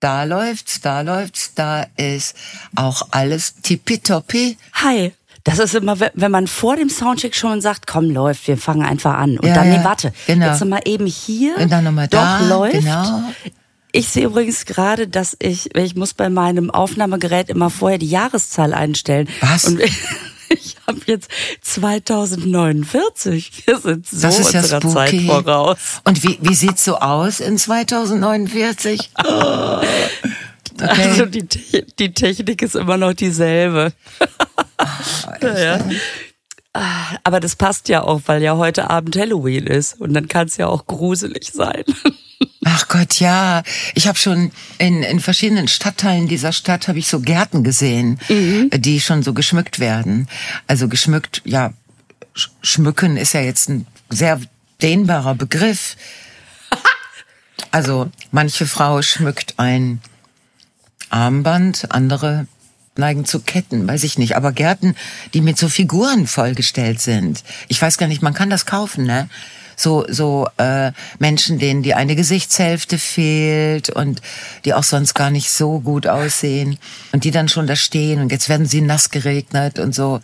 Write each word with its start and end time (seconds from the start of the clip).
Da 0.00 0.24
läuft's, 0.24 0.80
da 0.82 1.00
läuft's, 1.00 1.52
da 1.54 1.86
ist 1.96 2.34
auch 2.74 3.08
alles 3.12 3.54
tippitoppi. 3.62 4.58
Hi. 4.74 5.12
Das 5.44 5.58
ist 5.60 5.74
immer, 5.76 5.96
wenn 6.14 6.30
man 6.32 6.48
vor 6.48 6.74
dem 6.76 6.90
Soundcheck 6.90 7.34
schon 7.36 7.60
sagt, 7.60 7.86
komm, 7.86 8.10
läuft, 8.10 8.48
wir 8.48 8.58
fangen 8.58 8.84
einfach 8.84 9.14
an. 9.14 9.38
Und 9.38 9.46
Ja, 9.48 9.54
dann, 9.54 9.72
ja, 9.72 9.78
nee, 9.78 9.84
warte, 9.84 10.12
genau. 10.26 10.46
jetzt 10.50 10.64
mal 10.64 10.80
eben 10.84 11.06
hier. 11.06 11.56
Und 11.56 11.70
dann 11.70 11.84
nochmal 11.84 12.08
doch 12.08 12.18
da, 12.18 12.40
läuft. 12.48 12.80
genau. 12.80 13.22
Ich 13.92 14.08
sehe 14.08 14.26
übrigens 14.26 14.66
gerade, 14.66 15.06
dass 15.08 15.36
ich, 15.38 15.74
ich 15.76 15.94
muss 15.94 16.12
bei 16.14 16.28
meinem 16.28 16.70
Aufnahmegerät 16.70 17.48
immer 17.48 17.70
vorher 17.70 17.98
die 17.98 18.08
Jahreszahl 18.10 18.74
einstellen. 18.74 19.28
Was? 19.40 19.64
Und 19.66 19.80
ich 20.48 20.76
habe 20.86 21.00
jetzt 21.06 21.28
2049. 21.62 23.66
Wir 23.66 23.78
sind 23.78 24.06
so 24.06 24.20
Das 24.20 24.38
ist 24.38 24.52
ja 24.52 24.60
unserer 24.60 24.80
spooky. 24.80 24.94
Zeit 24.94 25.20
voraus. 25.22 25.78
Und 26.04 26.22
wie, 26.22 26.38
wie 26.40 26.54
sieht's 26.54 26.84
so 26.84 26.98
aus 26.98 27.40
in 27.40 27.58
2049? 27.58 29.10
Okay. 30.78 31.02
Also 31.04 31.24
die, 31.24 31.48
die 31.98 32.12
Technik 32.12 32.60
ist 32.60 32.76
immer 32.76 32.98
noch 32.98 33.14
dieselbe. 33.14 33.94
naja. 35.40 35.78
Ah, 36.74 37.16
Aber 37.24 37.40
das 37.40 37.56
passt 37.56 37.88
ja 37.88 38.02
auch, 38.02 38.20
weil 38.26 38.42
ja 38.42 38.58
heute 38.58 38.90
Abend 38.90 39.16
Halloween 39.16 39.66
ist 39.66 39.98
und 39.98 40.12
dann 40.12 40.28
kann 40.28 40.48
es 40.48 40.58
ja 40.58 40.66
auch 40.66 40.84
gruselig 40.86 41.50
sein. 41.54 41.82
Ach 42.64 42.88
Gott, 42.88 43.18
ja. 43.20 43.62
Ich 43.94 44.06
habe 44.08 44.18
schon 44.18 44.50
in, 44.78 45.02
in 45.02 45.20
verschiedenen 45.20 45.68
Stadtteilen 45.68 46.28
dieser 46.28 46.52
Stadt 46.52 46.88
habe 46.88 46.98
ich 46.98 47.06
so 47.08 47.20
Gärten 47.20 47.62
gesehen, 47.64 48.18
die 48.74 49.00
schon 49.00 49.22
so 49.22 49.32
geschmückt 49.32 49.78
werden. 49.78 50.28
Also 50.66 50.88
geschmückt, 50.88 51.40
ja, 51.44 51.72
sch- 52.36 52.48
schmücken 52.62 53.16
ist 53.16 53.32
ja 53.32 53.40
jetzt 53.40 53.68
ein 53.70 53.86
sehr 54.10 54.40
dehnbarer 54.82 55.34
Begriff. 55.34 55.96
Also 57.70 58.10
manche 58.30 58.66
Frau 58.66 59.02
schmückt 59.02 59.54
ein 59.58 60.00
Armband, 61.10 61.90
andere 61.90 62.46
neigen 62.96 63.24
zu 63.26 63.40
Ketten, 63.40 63.86
weiß 63.86 64.04
ich 64.04 64.16
nicht. 64.18 64.36
Aber 64.36 64.52
Gärten, 64.52 64.94
die 65.34 65.40
mit 65.42 65.58
so 65.58 65.68
Figuren 65.68 66.26
vollgestellt 66.26 67.00
sind. 67.00 67.42
Ich 67.68 67.80
weiß 67.80 67.98
gar 67.98 68.06
nicht, 68.06 68.22
man 68.22 68.32
kann 68.34 68.48
das 68.50 68.64
kaufen, 68.66 69.04
ne? 69.04 69.28
So, 69.76 70.06
so 70.08 70.48
äh, 70.56 70.92
Menschen, 71.18 71.58
denen 71.58 71.82
die 71.82 71.94
eine 71.94 72.16
Gesichtshälfte 72.16 72.98
fehlt 72.98 73.90
und 73.90 74.22
die 74.64 74.74
auch 74.74 74.82
sonst 74.82 75.14
gar 75.14 75.30
nicht 75.30 75.50
so 75.50 75.80
gut 75.80 76.06
aussehen 76.06 76.78
und 77.12 77.24
die 77.24 77.30
dann 77.30 77.48
schon 77.48 77.66
da 77.66 77.76
stehen 77.76 78.20
und 78.20 78.32
jetzt 78.32 78.48
werden 78.48 78.66
sie 78.66 78.80
nass 78.80 79.10
geregnet 79.10 79.78
und 79.78 79.94
so. 79.94 80.20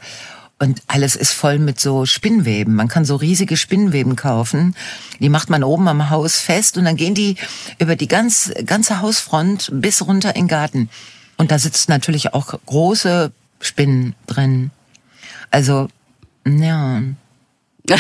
Und 0.59 0.81
alles 0.87 1.17
ist 1.17 1.33
voll 1.33 1.59
mit 1.59 1.81
so 1.81 2.07
Spinnweben. 2.07 2.77
Man 2.77 2.87
kann 2.87 3.05
so 3.05 3.17
riesige 3.17 3.57
Spinnweben 3.57 4.15
kaufen. 4.15 4.77
Die 5.19 5.29
macht 5.29 5.51
man 5.51 5.65
oben 5.65 5.89
am 5.89 6.09
Haus 6.09 6.37
fest 6.37 6.79
und 6.79 6.85
dann 6.85 6.95
gehen 6.95 7.17
die 7.17 7.35
über 7.81 7.97
die 7.97 8.07
ganz, 8.07 8.53
ganze 8.65 9.01
Hausfront 9.01 9.71
bis 9.73 10.07
runter 10.07 10.37
in 10.37 10.43
den 10.43 10.49
Garten. 10.49 10.89
Und 11.37 11.51
da 11.51 11.59
sitzt 11.59 11.89
natürlich 11.89 12.33
auch 12.33 12.55
große 12.65 13.33
Spinnen 13.61 14.15
drin. 14.29 14.71
Also, 15.51 15.89
ja. 16.47 17.03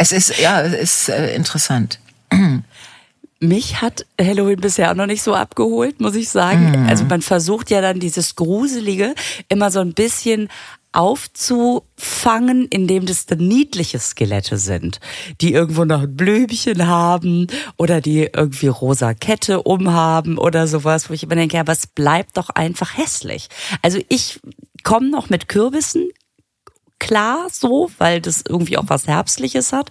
Es 0.00 0.12
ist, 0.12 0.38
ja, 0.38 0.62
es 0.62 1.02
ist 1.02 1.08
äh, 1.10 1.34
interessant. 1.34 2.00
Mich 3.40 3.82
hat 3.82 4.06
Halloween 4.18 4.58
bisher 4.58 4.90
auch 4.90 4.94
noch 4.94 5.04
nicht 5.04 5.22
so 5.22 5.34
abgeholt, 5.34 6.00
muss 6.00 6.14
ich 6.14 6.30
sagen. 6.30 6.86
Also 6.88 7.04
man 7.04 7.20
versucht 7.20 7.70
ja 7.70 7.82
dann 7.82 8.00
dieses 8.00 8.34
Gruselige 8.34 9.14
immer 9.50 9.70
so 9.70 9.80
ein 9.80 9.92
bisschen 9.92 10.48
aufzufangen, 10.92 12.66
indem 12.68 13.04
das 13.06 13.26
dann 13.26 13.38
niedliche 13.46 13.98
Skelette 13.98 14.56
sind, 14.56 15.00
die 15.42 15.52
irgendwo 15.52 15.84
noch 15.84 16.02
ein 16.02 16.16
Blümchen 16.16 16.86
haben 16.86 17.46
oder 17.76 18.00
die 18.00 18.28
irgendwie 18.34 18.68
rosa 18.68 19.12
Kette 19.14 19.62
umhaben 19.62 20.38
oder 20.38 20.66
sowas, 20.66 21.10
wo 21.10 21.14
ich 21.14 21.22
immer 21.22 21.36
denke, 21.36 21.56
ja, 21.56 21.60
aber 21.60 21.72
es 21.72 21.86
bleibt 21.86 22.38
doch 22.38 22.48
einfach 22.50 22.96
hässlich. 22.96 23.48
Also 23.82 24.00
ich 24.08 24.40
komme 24.82 25.10
noch 25.10 25.30
mit 25.30 25.48
Kürbissen 25.48 26.08
klar 27.00 27.48
so, 27.50 27.90
weil 27.98 28.20
das 28.20 28.44
irgendwie 28.48 28.78
auch 28.78 28.84
was 28.86 29.08
Herbstliches 29.08 29.72
hat. 29.72 29.90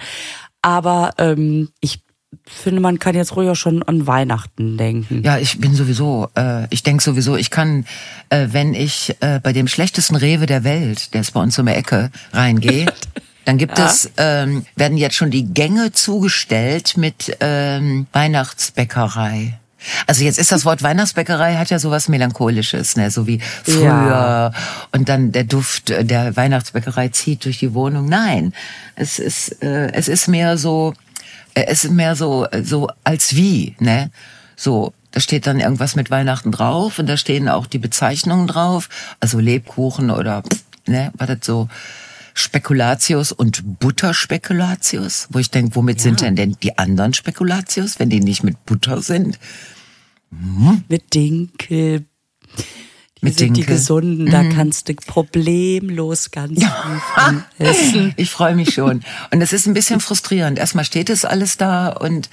Aber 0.62 1.12
ähm, 1.18 1.70
ich 1.82 2.00
finde, 2.46 2.80
man 2.82 3.00
kann 3.00 3.16
jetzt 3.16 3.36
ruhig 3.36 3.50
auch 3.50 3.56
schon 3.56 3.82
an 3.84 4.06
Weihnachten 4.08 4.78
denken. 4.78 5.24
Ja, 5.24 5.38
ich 5.38 5.60
bin 5.60 5.74
sowieso, 5.74 6.30
äh, 6.36 6.68
ich 6.70 6.84
denk 6.84 7.02
sowieso, 7.02 7.36
ich 7.36 7.50
kann, 7.50 7.86
äh, 8.30 8.48
wenn 8.52 8.74
ich 8.74 9.16
äh, 9.20 9.40
bei 9.42 9.52
dem 9.52 9.68
schlechtesten 9.68 10.16
Rewe 10.16 10.46
der 10.46 10.64
Welt, 10.64 11.14
der 11.14 11.22
ist 11.22 11.32
bei 11.32 11.42
uns 11.42 11.58
um 11.60 11.66
die 11.66 11.74
Ecke, 11.74 12.12
reingehe, 12.32 12.86
dann 13.46 13.58
gibt 13.58 13.78
Ja. 13.78 13.88
es, 13.88 14.12
ähm, 14.18 14.66
werden 14.76 14.98
jetzt 14.98 15.16
schon 15.16 15.32
die 15.32 15.46
Gänge 15.54 15.92
zugestellt 15.92 16.98
mit 16.98 17.36
ähm, 17.40 18.06
Weihnachtsbäckerei. 18.14 19.59
Also 20.08 20.24
jetzt 20.24 20.40
ist 20.40 20.52
das 20.52 20.66
Wort 20.66 20.84
Weihnachtsbäckerei 20.84 21.56
hat 21.56 21.70
ja 21.70 21.80
sowas 21.80 22.08
melancholisches, 22.10 22.96
ne, 22.98 23.12
so 23.12 23.28
wie 23.28 23.40
früher 23.64 23.84
Ja. 23.86 24.52
und 24.92 25.10
dann 25.10 25.32
der 25.32 25.46
Duft 25.46 25.90
der 25.90 26.36
Weihnachtsbäckerei 26.36 27.10
zieht 27.10 27.46
durch 27.46 27.60
die 27.60 27.74
Wohnung. 27.74 28.08
Nein, 28.10 28.54
es 28.96 29.20
ist 29.20 29.62
äh, 29.64 29.92
es 29.94 30.08
ist 30.08 30.28
mehr 30.28 30.58
so 30.58 30.94
äh, 31.54 31.66
es 31.68 31.84
ist 31.86 31.92
mehr 31.92 32.16
so 32.16 32.48
so 32.64 32.90
als 33.04 33.36
wie, 33.36 33.76
ne? 33.80 34.12
So, 34.56 34.94
da 35.12 35.22
steht 35.22 35.48
dann 35.48 35.60
irgendwas 35.60 35.96
mit 35.96 36.12
Weihnachten 36.12 36.52
drauf 36.52 37.00
und 37.00 37.08
da 37.08 37.16
stehen 37.18 37.48
auch 37.48 37.66
die 37.66 37.80
Bezeichnungen 37.80 38.46
drauf, 38.48 38.90
also 39.22 39.40
Lebkuchen 39.40 40.12
oder 40.12 40.44
ne, 40.86 41.12
was 41.18 41.28
das 41.28 41.38
so 41.44 41.70
Spekulatius 42.40 43.32
und 43.32 43.80
Butterspekulatius, 43.80 45.28
wo 45.32 45.40
ich 45.40 45.52
denke, 45.52 45.76
womit 45.76 46.00
sind 46.00 46.22
denn 46.22 46.36
denn 46.36 46.56
die 46.64 46.78
anderen 46.78 47.14
Spekulatius, 47.14 48.00
wenn 48.00 48.10
die 48.10 48.22
nicht 48.22 48.44
mit 48.44 48.66
Butter 48.66 49.02
sind? 49.02 49.38
Mit 50.88 51.14
Dinkel. 51.14 52.06
Die 53.22 53.26
Mit 53.26 53.38
sind 53.38 53.58
die 53.58 53.62
Dinkel. 53.62 53.76
gesunden, 53.76 54.26
da 54.28 54.44
kannst 54.46 54.88
du 54.88 54.96
problemlos 54.96 56.32
ganz 56.32 56.64
von 57.16 57.44
essen. 57.58 58.14
Ich 58.16 58.30
freue 58.30 58.56
mich 58.56 58.74
schon. 58.74 59.04
Und 59.32 59.42
es 59.42 59.52
ist 59.52 59.68
ein 59.68 59.74
bisschen 59.74 60.00
frustrierend. 60.00 60.58
Erstmal 60.58 60.86
steht 60.86 61.10
es 61.10 61.26
alles 61.26 61.58
da 61.58 61.90
und 61.90 62.30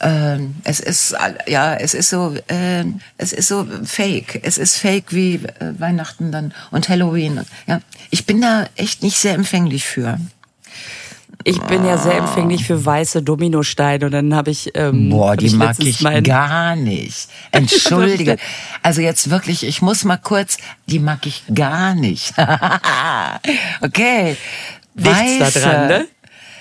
ähm, 0.00 0.56
es 0.64 0.80
ist 0.80 1.16
ja, 1.46 1.74
es 1.74 1.94
ist 1.94 2.10
so, 2.10 2.34
ähm, 2.48 3.00
es 3.18 3.32
ist 3.32 3.48
so 3.48 3.66
fake. 3.84 4.40
Es 4.42 4.58
ist 4.58 4.78
fake 4.78 5.12
wie 5.12 5.34
äh, 5.34 5.74
Weihnachten 5.78 6.32
dann 6.32 6.52
und 6.70 6.88
Halloween. 6.88 7.40
Ja, 7.66 7.80
ich 8.10 8.26
bin 8.26 8.40
da 8.40 8.66
echt 8.76 9.02
nicht 9.02 9.18
sehr 9.18 9.34
empfänglich 9.34 9.84
für. 9.84 10.18
Ich 11.44 11.60
bin 11.60 11.84
ja 11.84 11.96
sehr 11.96 12.16
empfänglich 12.16 12.64
für 12.64 12.84
weiße 12.84 13.22
Dominosteine 13.22 14.06
und 14.06 14.12
dann 14.12 14.34
habe 14.34 14.50
ich 14.50 14.72
ähm, 14.74 15.10
Boah, 15.10 15.36
die 15.36 15.50
mag 15.50 15.78
letztens 15.78 16.00
ich 16.00 16.24
gar 16.24 16.74
nicht. 16.74 17.28
Entschuldige. 17.52 18.36
Also 18.82 19.00
jetzt 19.00 19.30
wirklich, 19.30 19.64
ich 19.64 19.80
muss 19.80 20.04
mal 20.04 20.16
kurz, 20.16 20.56
die 20.86 20.98
mag 20.98 21.24
ich 21.24 21.44
gar 21.54 21.94
nicht. 21.94 22.34
okay. 23.80 24.36
nichts 24.94 25.54
da 25.54 25.60
dran, 25.60 25.88
Weiße. 25.88 25.88
ne? 25.88 26.08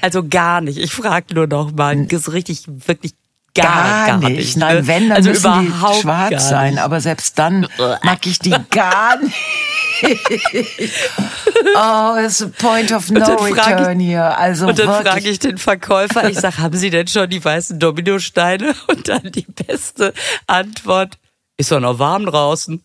Also 0.01 0.27
gar 0.27 0.61
nicht. 0.61 0.77
Ich 0.77 0.91
frage 0.91 1.33
nur 1.33 1.47
noch 1.47 1.71
mal, 1.71 1.99
ist 2.05 2.31
richtig 2.31 2.65
wirklich 2.67 3.13
gar, 3.55 4.07
Gar, 4.07 4.17
nicht. 4.17 4.37
nicht. 4.37 4.57
Nein, 4.57 4.75
ne? 4.77 4.87
wenn, 4.87 5.09
dann 5.09 5.17
also 5.17 5.29
müssen 5.29 5.45
überhaupt 5.67 5.95
die 5.97 6.01
schwarz 6.01 6.49
sein. 6.49 6.77
Aber 6.77 6.99
selbst 7.01 7.39
dann 7.39 7.67
mag 8.03 8.25
ich 8.27 8.39
die 8.39 8.49
gar 8.71 9.17
nicht. 9.19 9.35
oh, 11.75 12.17
it's 12.19 12.41
a 12.41 12.47
point 12.57 12.91
of 12.91 13.09
no 13.09 13.23
frag 13.25 13.49
ich- 13.49 13.57
return 13.57 13.99
hier. 13.99 14.37
Also 14.37 14.67
Und 14.67 14.77
dann 14.77 15.03
frage 15.03 15.29
ich 15.29 15.39
den 15.39 15.57
Verkäufer, 15.57 16.27
ich 16.29 16.37
sag, 16.39 16.57
haben 16.57 16.75
Sie 16.77 16.89
denn 16.89 17.07
schon 17.07 17.29
die 17.29 17.43
weißen 17.43 17.79
Dominosteine? 17.79 18.75
Und 18.87 19.07
dann 19.07 19.31
die 19.31 19.45
beste 19.65 20.13
Antwort, 20.47 21.17
ist 21.57 21.71
doch 21.71 21.79
noch 21.79 21.97
warm 21.97 22.25
draußen. 22.25 22.83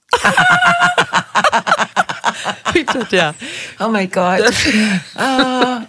ich 2.74 2.86
dachte, 2.86 3.16
ja, 3.16 3.34
Oh 3.80 3.88
mein 3.88 4.10
Gott. 4.10 4.42
Ah, 5.16 5.82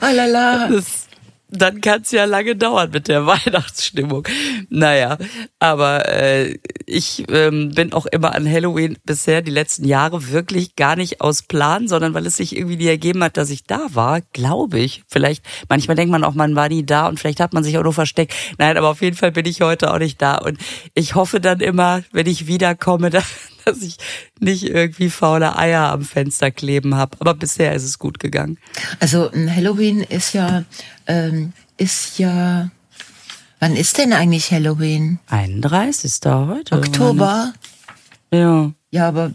oh 0.00 0.06
la 0.10 0.24
la. 0.24 0.68
das, 0.68 1.03
dann 1.48 1.80
kann 1.80 2.02
es 2.02 2.10
ja 2.10 2.24
lange 2.24 2.56
dauern 2.56 2.90
mit 2.92 3.08
der 3.08 3.26
Weihnachtsstimmung. 3.26 4.26
Naja, 4.70 5.18
aber 5.58 6.08
äh, 6.08 6.58
ich 6.86 7.24
ähm, 7.28 7.70
bin 7.74 7.92
auch 7.92 8.06
immer 8.06 8.34
an 8.34 8.50
Halloween 8.50 8.98
bisher 9.04 9.42
die 9.42 9.50
letzten 9.50 9.84
Jahre 9.84 10.30
wirklich 10.30 10.76
gar 10.76 10.96
nicht 10.96 11.20
aus 11.20 11.42
Plan, 11.42 11.88
sondern 11.88 12.14
weil 12.14 12.26
es 12.26 12.36
sich 12.36 12.56
irgendwie 12.56 12.76
nie 12.76 12.86
ergeben 12.86 13.22
hat, 13.22 13.36
dass 13.36 13.50
ich 13.50 13.64
da 13.64 13.86
war, 13.92 14.20
glaube 14.32 14.78
ich. 14.78 15.02
Vielleicht, 15.08 15.44
manchmal 15.68 15.96
denkt 15.96 16.12
man 16.12 16.24
auch, 16.24 16.34
man 16.34 16.56
war 16.56 16.68
nie 16.68 16.84
da 16.84 17.06
und 17.08 17.20
vielleicht 17.20 17.40
hat 17.40 17.52
man 17.52 17.64
sich 17.64 17.78
auch 17.78 17.84
nur 17.84 17.92
versteckt. 17.92 18.34
Nein, 18.58 18.76
aber 18.76 18.88
auf 18.88 19.02
jeden 19.02 19.16
Fall 19.16 19.32
bin 19.32 19.46
ich 19.46 19.60
heute 19.60 19.92
auch 19.92 19.98
nicht 19.98 20.20
da. 20.20 20.36
Und 20.38 20.58
ich 20.94 21.14
hoffe 21.14 21.40
dann 21.40 21.60
immer, 21.60 22.02
wenn 22.12 22.26
ich 22.26 22.46
wiederkomme, 22.46 23.10
dass, 23.10 23.24
dass 23.66 23.82
ich 23.82 23.96
nicht 24.40 24.64
irgendwie 24.64 25.10
faule 25.10 25.56
Eier 25.56 25.90
am 25.90 26.02
Fenster 26.02 26.50
kleben 26.50 26.94
habe. 26.94 27.16
Aber 27.20 27.34
bisher 27.34 27.74
ist 27.74 27.84
es 27.84 27.98
gut 27.98 28.18
gegangen. 28.18 28.58
Also 29.00 29.30
ein 29.30 29.54
Halloween 29.54 30.00
ist 30.00 30.32
ja, 30.34 30.64
ähm, 31.06 31.52
ist 31.76 32.18
ja. 32.18 32.70
Wann 33.60 33.76
ist 33.76 33.98
denn 33.98 34.12
eigentlich 34.12 34.50
Halloween? 34.50 35.20
31. 35.28 36.12
heute. 36.24 36.76
Oktober? 36.76 37.54
Ja. 38.32 38.72
Ja, 38.90 39.08
aber 39.08 39.32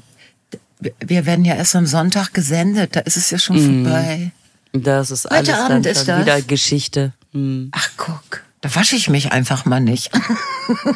wir 0.99 1.25
werden 1.25 1.45
ja 1.45 1.55
erst 1.55 1.75
am 1.75 1.85
Sonntag 1.85 2.33
gesendet. 2.33 2.95
Da 2.95 3.01
ist 3.01 3.17
es 3.17 3.31
ja 3.31 3.39
schon 3.39 3.83
vorbei. 3.83 4.31
Das 4.71 5.09
ist 5.11 5.25
Heute 5.25 5.35
alles 5.35 5.49
Abend 5.49 5.85
dann 5.85 5.91
ist 5.91 5.97
schon 5.99 6.07
das? 6.07 6.21
wieder 6.21 6.41
Geschichte. 6.43 7.13
Hm. 7.33 7.69
Ach, 7.71 7.89
guck. 7.97 8.38
Da 8.61 8.75
wasche 8.75 8.97
ich 8.97 9.09
mich 9.09 9.31
einfach 9.31 9.63
mal 9.63 9.79
nicht. 9.79 10.11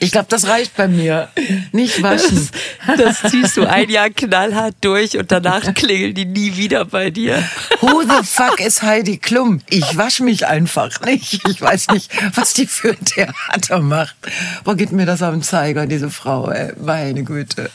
ich 0.00 0.10
glaube, 0.10 0.28
das 0.30 0.46
reicht 0.46 0.74
bei 0.74 0.88
mir. 0.88 1.28
Nicht 1.72 2.02
waschen. 2.02 2.48
Das, 2.86 3.20
das 3.20 3.30
ziehst 3.30 3.58
du 3.58 3.66
ein 3.66 3.90
Jahr 3.90 4.08
knallhart 4.08 4.76
durch 4.80 5.18
und 5.18 5.30
danach 5.30 5.74
klingeln 5.74 6.14
die 6.14 6.24
nie 6.24 6.56
wieder 6.56 6.86
bei 6.86 7.10
dir. 7.10 7.46
Who 7.82 8.00
the 8.02 8.24
fuck 8.24 8.58
is 8.58 8.82
Heidi 8.82 9.18
Klum? 9.18 9.60
Ich 9.68 9.98
wasche 9.98 10.24
mich 10.24 10.46
einfach 10.46 10.98
nicht. 11.02 11.46
Ich 11.46 11.60
weiß 11.60 11.88
nicht, 11.88 12.10
was 12.34 12.54
die 12.54 12.66
für 12.66 12.92
ein 12.92 13.04
Theater 13.04 13.80
macht. 13.80 14.16
Wo 14.64 14.74
geht 14.74 14.92
mir 14.92 15.04
das 15.04 15.20
am 15.20 15.42
Zeiger, 15.42 15.86
diese 15.86 16.08
Frau? 16.08 16.50
Ey? 16.50 16.72
Meine 16.80 17.22
Güte. 17.24 17.70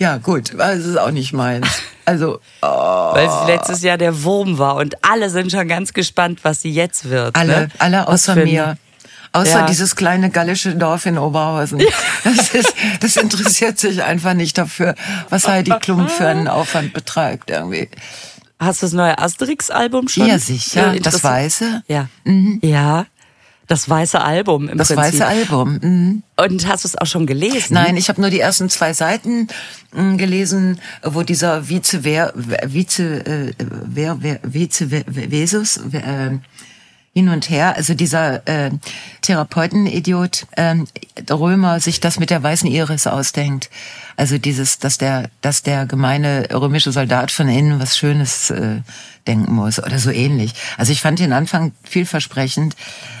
Ja, 0.00 0.16
gut, 0.16 0.52
es 0.54 0.84
ist 0.84 0.98
auch 0.98 1.12
nicht 1.12 1.32
meins. 1.32 1.68
Also, 2.04 2.40
oh. 2.62 2.66
Weil 2.66 3.28
sie 3.30 3.46
letztes 3.52 3.82
Jahr 3.82 3.98
der 3.98 4.22
Wurm 4.24 4.58
war 4.58 4.76
und 4.76 4.94
alle 5.02 5.30
sind 5.30 5.50
schon 5.52 5.68
ganz 5.68 5.92
gespannt, 5.92 6.40
was 6.42 6.62
sie 6.62 6.70
jetzt 6.70 7.08
wird. 7.08 7.36
Alle, 7.36 7.52
ne? 7.62 7.68
alle 7.78 8.08
außer 8.08 8.36
mir. 8.36 8.76
Außer 9.32 9.60
Ja. 9.60 9.66
dieses 9.66 9.94
kleine 9.94 10.30
gallische 10.30 10.74
Dorf 10.74 11.06
in 11.06 11.16
Oberhausen. 11.16 11.80
Das, 12.24 12.48
ist, 12.50 12.74
das 13.00 13.16
interessiert 13.16 13.78
sich 13.78 14.02
einfach 14.02 14.34
nicht 14.34 14.58
dafür, 14.58 14.94
was 15.28 15.46
Heidi 15.46 15.70
Klum 15.80 16.08
für 16.08 16.26
einen 16.26 16.48
Aufwand 16.48 16.92
betreibt 16.92 17.48
irgendwie. 17.50 17.88
Hast 18.58 18.82
du 18.82 18.86
das 18.86 18.92
neue 18.92 19.16
Asterix-Album 19.18 20.08
schon? 20.08 20.26
Ja, 20.26 20.38
sicher. 20.38 20.94
Äh, 20.94 21.00
Das 21.00 21.22
Weiße. 21.22 21.82
Ja. 21.86 22.08
Ja. 22.60 23.06
Das 23.70 23.88
weiße 23.88 24.20
Album 24.20 24.68
im 24.68 24.78
Das 24.78 24.88
Prinzip. 24.88 25.20
weiße 25.20 25.26
Album. 25.26 25.78
Mhm. 25.80 26.22
Und 26.36 26.66
hast 26.66 26.82
du 26.82 26.88
es 26.88 26.98
auch 26.98 27.06
schon 27.06 27.24
gelesen? 27.24 27.74
Nein, 27.74 27.96
ich 27.96 28.08
habe 28.08 28.20
nur 28.20 28.28
die 28.28 28.40
ersten 28.40 28.68
zwei 28.68 28.92
Seiten 28.92 29.46
mh, 29.92 30.16
gelesen, 30.16 30.80
wo 31.04 31.22
dieser 31.22 31.68
Vize 31.68 32.02
Wer, 32.02 32.32
Vize 32.34 33.24
äh, 33.24 33.54
Wer, 33.86 34.16
Wer, 34.20 34.40
Vize 34.42 34.90
Vesus 34.90 35.76
äh, 35.92 36.38
hin 37.12 37.28
und 37.28 37.48
her, 37.48 37.76
also 37.76 37.94
dieser 37.94 38.46
äh, 38.48 38.72
Therapeutenidiot 39.22 40.46
ähm, 40.56 40.88
Römer 41.30 41.78
sich 41.78 42.00
das 42.00 42.18
mit 42.18 42.30
der 42.30 42.42
weißen 42.42 42.68
Iris 42.68 43.06
ausdenkt. 43.06 43.70
Also 44.20 44.36
dieses, 44.36 44.78
dass 44.78 44.98
der, 44.98 45.30
dass 45.40 45.62
der 45.62 45.86
gemeine 45.86 46.46
römische 46.52 46.92
Soldat 46.92 47.30
von 47.30 47.48
innen 47.48 47.80
was 47.80 47.96
Schönes 47.96 48.50
äh, 48.50 48.82
denken 49.26 49.54
muss 49.54 49.78
oder 49.78 49.98
so 49.98 50.10
ähnlich. 50.10 50.52
Also 50.76 50.92
ich 50.92 51.00
fand 51.00 51.20
den 51.20 51.32
Anfang 51.32 51.72
vielversprechend, 51.84 52.76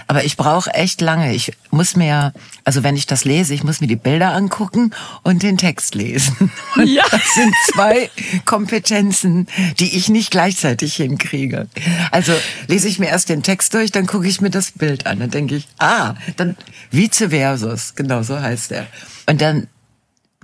aber 0.08 0.24
ich 0.24 0.36
brauche 0.36 0.68
echt 0.74 1.00
lange. 1.00 1.32
Ich 1.32 1.52
muss 1.70 1.96
mir, 1.96 2.34
also 2.64 2.82
wenn 2.82 2.96
ich 2.96 3.06
das 3.06 3.24
lese, 3.24 3.54
ich 3.54 3.64
muss 3.64 3.80
mir 3.80 3.86
die 3.86 3.96
Bilder 3.96 4.34
angucken 4.34 4.90
und 5.22 5.42
den 5.42 5.56
Text 5.56 5.94
lesen. 5.94 6.52
Und 6.76 6.86
Ja. 6.86 7.04
Das 7.10 7.34
sind 7.34 7.54
zwei 7.72 8.10
Kompetenzen, 8.44 9.46
die 9.78 9.96
ich 9.96 10.10
nicht 10.10 10.30
gleichzeitig 10.30 10.96
hinkriege. 10.96 11.66
Also 12.10 12.34
lese 12.66 12.88
ich 12.88 12.98
mir 12.98 13.08
erst 13.08 13.30
den 13.30 13.42
Text 13.42 13.72
durch, 13.72 13.90
dann 13.90 14.06
gucke 14.06 14.28
ich 14.28 14.42
mir 14.42 14.50
das 14.50 14.72
Bild 14.72 15.06
an. 15.06 15.20
Dann 15.20 15.30
denke 15.30 15.56
ich, 15.56 15.66
ah, 15.78 16.12
dann 16.36 16.58
vice 16.90 17.24
versus, 17.30 17.94
genau 17.94 18.22
so 18.22 18.38
heißt 18.38 18.72
er. 18.72 18.86
Und 19.26 19.40
dann 19.40 19.66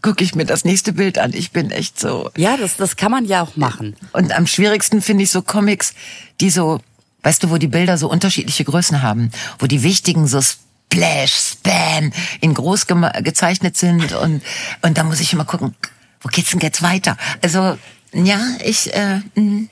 gucke 0.02 0.22
ich 0.22 0.34
mir 0.34 0.44
das 0.44 0.64
nächste 0.64 0.92
Bild 0.92 1.18
an. 1.18 1.32
Ich 1.34 1.52
bin 1.52 1.70
echt 1.70 1.98
so. 1.98 2.30
Ja, 2.36 2.56
das, 2.56 2.76
das 2.76 2.96
kann 2.96 3.10
man 3.10 3.24
ja 3.24 3.42
auch 3.42 3.56
machen. 3.56 3.96
Und 4.12 4.32
am 4.32 4.46
schwierigsten 4.46 5.02
finde 5.02 5.24
ich 5.24 5.30
so 5.30 5.42
Comics, 5.42 5.94
die 6.40 6.50
so, 6.50 6.80
weißt 7.22 7.42
du, 7.42 7.50
wo 7.50 7.58
die 7.58 7.68
Bilder 7.68 7.98
so 7.98 8.08
unterschiedliche 8.08 8.64
Größen 8.64 9.02
haben, 9.02 9.30
wo 9.58 9.66
die 9.66 9.82
wichtigen 9.82 10.26
so 10.26 10.40
Splash, 10.40 11.32
Spam 11.32 12.12
in 12.40 12.54
groß 12.54 12.86
gezeichnet 13.22 13.76
sind 13.76 14.12
und 14.12 14.42
und 14.82 14.98
da 14.98 15.04
muss 15.04 15.20
ich 15.20 15.32
immer 15.32 15.44
gucken, 15.44 15.74
wo 16.20 16.28
geht's 16.28 16.50
denn 16.50 16.60
jetzt 16.60 16.82
weiter? 16.82 17.16
Also 17.42 17.76
ja, 18.12 18.40
ich 18.64 18.94
äh, 18.94 19.20
mh. 19.34 19.68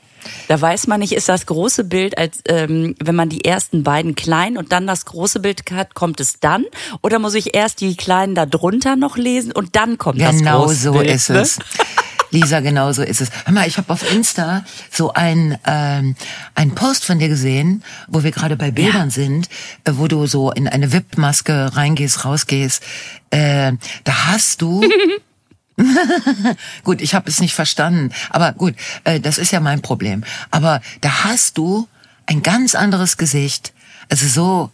Da 0.48 0.60
weiß 0.60 0.86
man 0.86 1.00
nicht, 1.00 1.12
ist 1.12 1.28
das 1.28 1.46
große 1.46 1.84
Bild, 1.84 2.18
als 2.18 2.40
ähm, 2.48 2.94
wenn 3.02 3.14
man 3.14 3.28
die 3.28 3.44
ersten 3.44 3.82
beiden 3.82 4.14
kleinen 4.14 4.56
und 4.56 4.72
dann 4.72 4.86
das 4.86 5.04
große 5.04 5.40
Bild 5.40 5.62
hat, 5.70 5.94
kommt 5.94 6.20
es 6.20 6.40
dann? 6.40 6.64
Oder 7.02 7.18
muss 7.18 7.34
ich 7.34 7.54
erst 7.54 7.80
die 7.80 7.96
kleinen 7.96 8.34
da 8.34 8.46
drunter 8.46 8.96
noch 8.96 9.16
lesen 9.16 9.52
und 9.52 9.76
dann 9.76 9.98
kommt 9.98 10.20
das 10.20 10.38
Genau 10.38 10.64
große 10.64 10.74
so 10.74 10.92
Bild? 10.92 11.10
ist 11.10 11.30
ne? 11.30 11.38
es. 11.40 11.58
Lisa, 12.34 12.58
genau 12.58 12.90
so 12.92 13.02
ist 13.02 13.20
es. 13.20 13.30
Hör 13.44 13.54
mal, 13.54 13.68
ich 13.68 13.78
habe 13.78 13.92
auf 13.92 14.10
Insta 14.12 14.64
so 14.90 15.12
ein 15.12 15.56
ähm, 15.66 16.16
ein 16.56 16.74
Post 16.74 17.04
von 17.04 17.20
dir 17.20 17.28
gesehen, 17.28 17.84
wo 18.08 18.24
wir 18.24 18.32
gerade 18.32 18.56
bei 18.56 18.72
Bildern 18.72 19.10
sind, 19.10 19.48
äh, 19.84 19.92
wo 19.94 20.08
du 20.08 20.26
so 20.26 20.50
in 20.50 20.66
eine 20.66 20.92
VIP-Maske 20.92 21.76
reingehst, 21.76 22.24
rausgehst. 22.24 22.82
Äh, 23.30 23.74
da 24.02 24.26
hast 24.26 24.62
du 24.62 24.82
gut, 26.84 27.00
ich 27.00 27.14
habe 27.14 27.28
es 27.28 27.40
nicht 27.40 27.54
verstanden, 27.54 28.12
aber 28.30 28.52
gut, 28.52 28.74
äh, 29.04 29.20
das 29.20 29.38
ist 29.38 29.50
ja 29.50 29.60
mein 29.60 29.82
Problem. 29.82 30.24
Aber 30.50 30.80
da 31.00 31.24
hast 31.24 31.58
du 31.58 31.88
ein 32.26 32.42
ganz 32.42 32.74
anderes 32.74 33.16
Gesicht, 33.16 33.72
also 34.08 34.26
so 34.26 34.70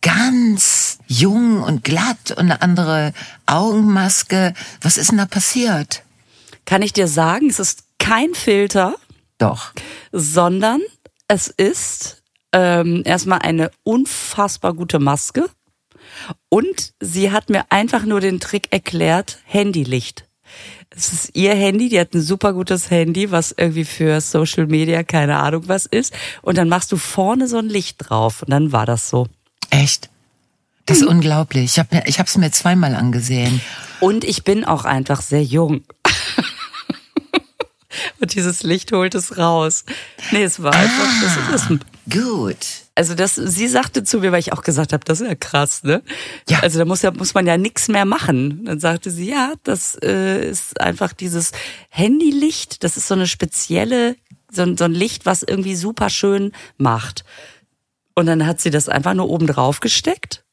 ganz 0.00 0.98
jung 1.06 1.62
und 1.62 1.84
glatt 1.84 2.30
und 2.30 2.38
eine 2.38 2.62
andere 2.62 3.12
Augenmaske. 3.46 4.54
Was 4.80 4.96
ist 4.96 5.10
denn 5.10 5.18
da 5.18 5.26
passiert? 5.26 6.02
Kann 6.64 6.82
ich 6.82 6.92
dir 6.92 7.08
sagen, 7.08 7.48
es 7.48 7.58
ist 7.58 7.84
kein 7.98 8.34
Filter, 8.34 8.94
Doch. 9.38 9.72
sondern 10.12 10.80
es 11.26 11.48
ist 11.48 12.22
ähm, 12.52 13.02
erstmal 13.04 13.40
eine 13.40 13.70
unfassbar 13.82 14.74
gute 14.74 14.98
Maske. 14.98 15.48
Und 16.48 16.94
sie 17.00 17.32
hat 17.32 17.50
mir 17.50 17.70
einfach 17.70 18.04
nur 18.04 18.20
den 18.20 18.40
Trick 18.40 18.68
erklärt, 18.70 19.38
Handylicht. 19.44 20.27
Es 20.90 21.12
ist 21.12 21.30
ihr 21.34 21.54
Handy, 21.54 21.88
die 21.88 22.00
hat 22.00 22.14
ein 22.14 22.22
super 22.22 22.52
gutes 22.52 22.90
Handy, 22.90 23.30
was 23.30 23.54
irgendwie 23.56 23.84
für 23.84 24.20
Social 24.20 24.66
Media 24.66 25.02
keine 25.02 25.38
Ahnung 25.38 25.64
was 25.66 25.86
ist. 25.86 26.12
Und 26.42 26.58
dann 26.58 26.68
machst 26.68 26.92
du 26.92 26.96
vorne 26.96 27.48
so 27.48 27.58
ein 27.58 27.68
Licht 27.68 27.96
drauf 27.98 28.42
und 28.42 28.50
dann 28.50 28.72
war 28.72 28.86
das 28.86 29.08
so. 29.08 29.26
Echt? 29.70 30.10
Das 30.86 30.98
ist 30.98 31.06
unglaublich. 31.06 31.64
Ich 31.64 31.78
habe 31.78 32.02
ich 32.06 32.18
hab's 32.18 32.38
mir 32.38 32.50
zweimal 32.50 32.94
angesehen. 32.94 33.60
Und 34.00 34.24
ich 34.24 34.42
bin 34.42 34.64
auch 34.64 34.86
einfach 34.86 35.20
sehr 35.20 35.44
jung. 35.44 35.82
und 38.20 38.34
dieses 38.34 38.62
Licht 38.62 38.90
holt 38.92 39.14
es 39.14 39.36
raus. 39.36 39.84
Nee, 40.30 40.44
es 40.44 40.62
war 40.62 40.72
einfach, 40.72 41.08
das 41.50 41.62
ist, 41.62 41.78
Gut. 42.10 42.87
Also 42.98 43.14
das, 43.14 43.34
sie 43.36 43.68
sagte 43.68 44.04
zu 44.04 44.18
mir, 44.18 44.32
weil 44.32 44.40
ich 44.40 44.52
auch 44.52 44.62
gesagt 44.62 44.92
habe, 44.92 45.04
das 45.04 45.20
ist 45.20 45.28
ja 45.28 45.34
krass, 45.34 45.82
ne? 45.84 46.02
Ja. 46.48 46.58
Also 46.60 46.78
da 46.78 46.84
muss 46.84 47.00
ja 47.02 47.10
muss 47.12 47.32
man 47.32 47.46
ja 47.46 47.56
nichts 47.56 47.88
mehr 47.88 48.04
machen. 48.04 48.64
Dann 48.66 48.80
sagte 48.80 49.10
sie, 49.10 49.30
ja, 49.30 49.54
das 49.62 49.96
äh, 50.02 50.50
ist 50.50 50.80
einfach 50.80 51.12
dieses 51.12 51.52
Handylicht. 51.88 52.82
Das 52.84 52.96
ist 52.96 53.08
so 53.08 53.14
eine 53.14 53.26
spezielle, 53.26 54.16
so, 54.52 54.62
ein- 54.62 54.76
so 54.76 54.84
ein 54.84 54.92
Licht, 54.92 55.24
was 55.26 55.42
irgendwie 55.42 55.76
super 55.76 56.10
schön 56.10 56.52
macht. 56.76 57.24
Und 58.14 58.26
dann 58.26 58.44
hat 58.46 58.60
sie 58.60 58.70
das 58.70 58.88
einfach 58.88 59.14
nur 59.14 59.28
oben 59.30 59.46
drauf 59.46 59.80
gesteckt, 59.80 60.44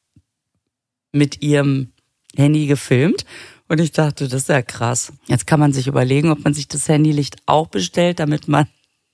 mit 1.12 1.42
ihrem 1.42 1.92
Handy 2.36 2.66
gefilmt. 2.66 3.24
Und 3.68 3.80
ich 3.80 3.90
dachte, 3.90 4.28
das 4.28 4.42
ist 4.42 4.48
ja 4.48 4.62
krass. 4.62 5.12
Jetzt 5.26 5.46
kann 5.48 5.58
man 5.58 5.72
sich 5.72 5.88
überlegen, 5.88 6.30
ob 6.30 6.44
man 6.44 6.54
sich 6.54 6.68
das 6.68 6.88
Handylicht 6.88 7.36
auch 7.46 7.66
bestellt, 7.66 8.20
damit 8.20 8.46
man 8.46 8.68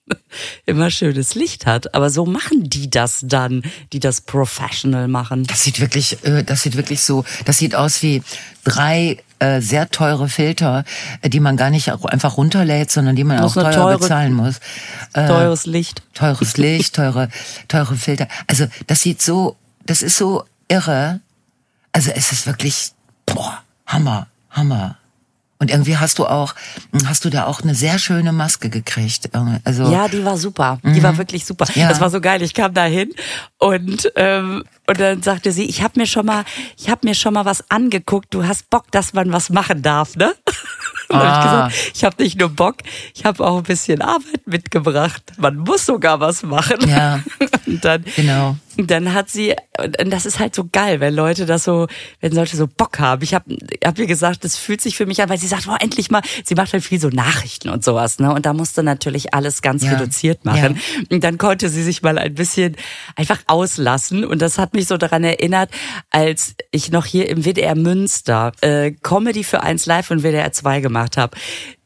immer 0.66 0.90
schönes 0.90 1.34
Licht 1.34 1.66
hat. 1.66 1.94
Aber 1.94 2.10
so 2.10 2.26
machen 2.26 2.68
die 2.68 2.90
das 2.90 3.20
dann, 3.24 3.62
die 3.92 4.00
das 4.00 4.20
professional 4.20 5.08
machen. 5.08 5.44
Das 5.44 5.62
sieht 5.62 5.80
wirklich, 5.80 6.24
äh, 6.24 6.42
das 6.42 6.62
sieht 6.62 6.76
wirklich 6.76 7.02
so, 7.02 7.24
das 7.44 7.58
sieht 7.58 7.74
aus 7.74 8.02
wie 8.02 8.22
drei 8.64 9.18
äh, 9.38 9.60
sehr 9.60 9.90
teure 9.90 10.28
Filter, 10.28 10.84
äh, 11.20 11.28
die 11.28 11.40
man 11.40 11.56
gar 11.56 11.70
nicht 11.70 11.90
einfach 11.90 12.36
runterlädt, 12.36 12.90
sondern 12.90 13.16
die 13.16 13.24
man 13.24 13.40
auch 13.40 13.54
teuer 13.54 13.72
teure- 13.72 13.98
bezahlen 13.98 14.32
muss. 14.34 14.60
Teures 15.12 15.66
Licht. 15.66 16.02
teures 16.14 16.56
Licht, 16.56 16.94
teure, 16.94 17.28
teure 17.68 17.96
Filter. 17.96 18.28
Also 18.46 18.66
das 18.86 19.00
sieht 19.00 19.20
so, 19.22 19.56
das 19.84 20.02
ist 20.02 20.16
so 20.16 20.44
irre. 20.68 21.20
Also 21.92 22.10
es 22.14 22.32
ist 22.32 22.46
wirklich, 22.46 22.92
boah, 23.26 23.62
Hammer, 23.86 24.28
Hammer. 24.50 24.96
Und 25.62 25.70
irgendwie 25.70 25.96
hast 25.96 26.18
du 26.18 26.26
auch, 26.26 26.56
hast 27.06 27.24
du 27.24 27.30
da 27.30 27.46
auch 27.46 27.60
eine 27.62 27.76
sehr 27.76 28.00
schöne 28.00 28.32
Maske 28.32 28.68
gekriegt. 28.68 29.30
Also 29.62 29.92
Ja, 29.92 30.08
die 30.08 30.24
war 30.24 30.36
super. 30.36 30.80
Die 30.82 31.00
war 31.04 31.16
wirklich 31.18 31.46
super. 31.46 31.66
Ja. 31.76 31.88
Das 31.88 32.00
war 32.00 32.10
so 32.10 32.20
geil. 32.20 32.42
Ich 32.42 32.52
kam 32.52 32.74
da 32.74 32.84
hin 32.84 33.10
und 33.58 34.10
ähm, 34.16 34.64
und 34.88 34.98
dann 34.98 35.22
sagte 35.22 35.52
sie, 35.52 35.62
ich 35.66 35.80
habe 35.80 36.00
mir 36.00 36.06
schon 36.08 36.26
mal, 36.26 36.44
ich 36.76 36.90
habe 36.90 37.06
mir 37.06 37.14
schon 37.14 37.32
mal 37.34 37.44
was 37.44 37.70
angeguckt. 37.70 38.34
Du 38.34 38.44
hast 38.44 38.68
Bock, 38.70 38.90
dass 38.90 39.12
man 39.12 39.32
was 39.32 39.50
machen 39.50 39.82
darf, 39.82 40.16
ne? 40.16 40.34
Und 41.08 41.18
hab 41.18 41.24
ich 41.24 41.30
Ah. 41.50 41.66
gesagt, 41.68 41.90
ich 41.94 42.04
habe 42.04 42.22
nicht 42.22 42.38
nur 42.40 42.48
Bock, 42.48 42.76
ich 43.14 43.24
habe 43.24 43.44
auch 43.46 43.58
ein 43.58 43.62
bisschen 43.64 44.00
Arbeit 44.02 44.46
mitgebracht. 44.46 45.22
Man 45.38 45.58
muss 45.58 45.86
sogar 45.86 46.18
was 46.20 46.42
machen. 46.42 46.88
Ja. 46.88 47.20
Und 47.66 47.84
dann, 47.84 48.04
Genau. 48.16 48.56
Dann 48.76 49.12
hat 49.12 49.28
sie, 49.30 49.54
und 49.78 50.10
das 50.10 50.26
ist 50.26 50.38
halt 50.38 50.54
so 50.54 50.66
geil, 50.70 51.00
wenn 51.00 51.14
Leute 51.14 51.46
das 51.46 51.64
so, 51.64 51.86
wenn 52.20 52.32
Leute 52.32 52.56
so 52.56 52.66
Bock 52.66 52.98
haben. 52.98 53.22
Ich 53.22 53.34
habe 53.34 53.56
hab 53.84 53.98
ihr 53.98 54.06
gesagt, 54.06 54.44
das 54.44 54.56
fühlt 54.56 54.80
sich 54.80 54.96
für 54.96 55.06
mich 55.06 55.20
an, 55.22 55.28
weil 55.28 55.38
sie 55.38 55.46
sagt, 55.46 55.66
boah, 55.66 55.76
endlich 55.80 56.10
mal, 56.10 56.22
sie 56.44 56.54
macht 56.54 56.72
halt 56.72 56.82
viel 56.82 57.00
so 57.00 57.08
Nachrichten 57.08 57.68
und 57.68 57.84
sowas, 57.84 58.18
ne? 58.18 58.32
Und 58.32 58.46
da 58.46 58.52
musste 58.52 58.82
natürlich 58.82 59.34
alles 59.34 59.62
ganz 59.62 59.82
Ja. 59.82 59.92
reduziert 59.92 60.44
machen. 60.44 60.78
Und 61.10 61.22
dann 61.24 61.38
konnte 61.38 61.68
sie 61.68 61.82
sich 61.82 62.02
mal 62.02 62.18
ein 62.18 62.34
bisschen 62.34 62.76
einfach 63.16 63.40
auslassen. 63.46 64.24
Und 64.24 64.40
das 64.40 64.58
hat 64.58 64.74
mich 64.74 64.86
so 64.86 64.96
daran 64.96 65.24
erinnert, 65.24 65.70
als 66.10 66.54
ich 66.70 66.90
noch 66.90 67.04
hier 67.06 67.28
im 67.28 67.44
WDR 67.44 67.74
Münster 67.74 68.52
äh, 68.60 68.92
Comedy 69.02 69.44
für 69.44 69.62
1 69.62 69.86
Live 69.86 70.10
und 70.10 70.22
WDR 70.22 70.52
2 70.52 70.80
gemacht 70.80 71.16
habe. 71.16 71.36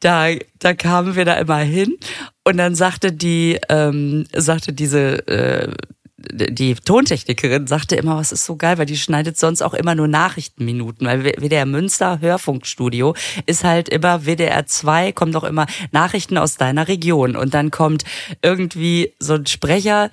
Da, 0.01 0.27
da 0.59 0.75
kamen 0.75 1.17
wir 1.17 1.25
da 1.25 1.35
immer 1.35 1.59
hin 1.59 1.97
und 2.45 2.59
dann 2.59 2.75
sagte 2.75 3.13
die, 3.13 3.59
ähm, 3.71 4.27
sagte 4.35 4.73
diese 4.73 5.27
äh, 5.27 5.73
die 6.31 6.75
Tontechnikerin 6.75 7.67
sagte 7.67 7.97
immer, 7.97 8.17
was 8.17 8.33
ist 8.33 8.45
so 8.45 8.57
geil, 8.57 8.79
weil 8.79 8.87
die 8.87 8.97
schneidet 8.97 9.39
sonst 9.39 9.63
auch 9.63 9.75
immer 9.75 9.95
nur 9.95 10.09
Nachrichtenminuten, 10.09 11.07
weil 11.07 11.25
WDR 11.25 11.67
Münster 11.67 12.21
Hörfunkstudio 12.21 13.15
ist 13.47 13.65
halt 13.65 13.89
immer 13.89 14.27
WDR 14.27 14.67
2 14.67 15.13
kommt 15.13 15.37
auch 15.37 15.45
immer 15.45 15.67
Nachrichten 15.93 16.39
aus 16.39 16.57
deiner 16.57 16.89
Region. 16.89 17.37
Und 17.37 17.55
dann 17.55 17.71
kommt 17.71 18.05
irgendwie 18.43 19.15
so 19.19 19.35
ein 19.35 19.47
Sprecher, 19.47 20.11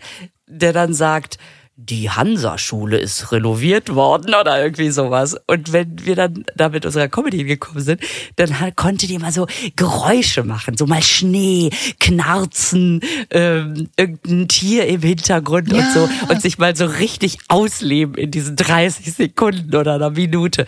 der 0.47 0.73
dann 0.73 0.93
sagt, 0.93 1.37
die 1.75 2.11
Hansa-Schule 2.11 2.97
ist 2.99 3.31
renoviert 3.31 3.95
worden 3.95 4.35
oder 4.35 4.61
irgendwie 4.61 4.91
sowas. 4.91 5.35
Und 5.47 5.73
wenn 5.73 6.05
wir 6.05 6.15
dann 6.15 6.45
da 6.55 6.69
mit 6.69 6.85
unserer 6.85 7.07
Comedy 7.07 7.43
gekommen 7.45 7.81
sind, 7.81 8.01
dann 8.35 8.53
konnte 8.75 9.07
die 9.07 9.17
mal 9.17 9.31
so 9.31 9.47
Geräusche 9.75 10.43
machen, 10.43 10.77
so 10.77 10.85
mal 10.85 11.01
Schnee, 11.01 11.71
Knarzen, 11.99 13.01
ähm, 13.31 13.89
irgendein 13.97 14.47
Tier 14.47 14.85
im 14.85 15.01
Hintergrund 15.01 15.71
ja. 15.71 15.79
und 15.79 15.93
so 15.93 16.09
und 16.29 16.41
sich 16.41 16.59
mal 16.59 16.75
so 16.75 16.85
richtig 16.85 17.39
ausleben 17.47 18.15
in 18.15 18.29
diesen 18.29 18.55
30 18.55 19.11
Sekunden 19.11 19.75
oder 19.75 19.95
einer 19.95 20.11
Minute. 20.11 20.67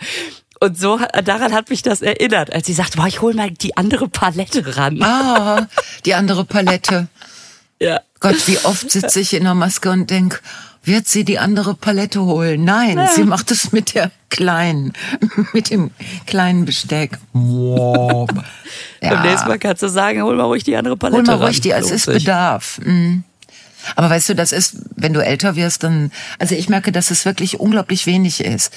Und 0.58 0.76
so 0.76 0.98
daran 1.24 1.52
hat 1.52 1.70
mich 1.70 1.82
das 1.82 2.02
erinnert, 2.02 2.52
als 2.52 2.66
sie 2.66 2.72
sagt, 2.72 2.96
boah, 2.96 3.06
ich 3.06 3.20
hol 3.20 3.34
mal 3.34 3.50
die 3.50 3.76
andere 3.76 4.08
Palette 4.08 4.76
ran. 4.76 5.00
Ah, 5.02 5.68
die 6.04 6.14
andere 6.14 6.44
Palette. 6.44 7.06
ja. 7.78 8.00
Gott, 8.18 8.48
wie 8.48 8.58
oft 8.64 8.90
sitze 8.90 9.20
ich 9.20 9.34
in 9.34 9.44
der 9.44 9.54
Maske 9.54 9.90
und 9.90 10.10
denk, 10.10 10.40
wird 10.86 11.08
sie 11.08 11.24
die 11.24 11.38
andere 11.38 11.74
Palette 11.74 12.22
holen. 12.22 12.64
Nein, 12.64 12.96
ja. 12.96 13.08
sie 13.08 13.24
macht 13.24 13.50
es 13.50 13.72
mit 13.72 13.94
der 13.94 14.10
kleinen, 14.30 14.92
mit 15.52 15.70
dem 15.70 15.90
kleinen 16.26 16.64
Besteck. 16.64 17.18
Wow. 17.32 18.28
ja. 19.02 19.14
Beim 19.14 19.22
nächsten 19.22 19.48
Mal 19.48 19.58
kannst 19.58 19.82
du 19.82 19.88
sagen, 19.88 20.22
hol 20.22 20.36
mal 20.36 20.44
ruhig 20.44 20.64
die 20.64 20.76
andere 20.76 20.96
Palette. 20.96 21.18
Hol 21.18 21.38
mal 21.38 21.44
ruhig 21.44 21.60
die, 21.60 21.72
es 21.72 21.90
ist 21.90 22.06
Bedarf. 22.06 22.80
Mhm. 22.84 23.24
Aber 23.94 24.10
weißt 24.10 24.30
du, 24.30 24.34
das 24.34 24.52
ist, 24.52 24.76
wenn 24.96 25.12
du 25.12 25.24
älter 25.24 25.54
wirst, 25.54 25.84
dann, 25.84 26.10
also 26.38 26.54
ich 26.54 26.68
merke, 26.68 26.90
dass 26.90 27.10
es 27.10 27.24
wirklich 27.24 27.60
unglaublich 27.60 28.06
wenig 28.06 28.40
ist, 28.40 28.72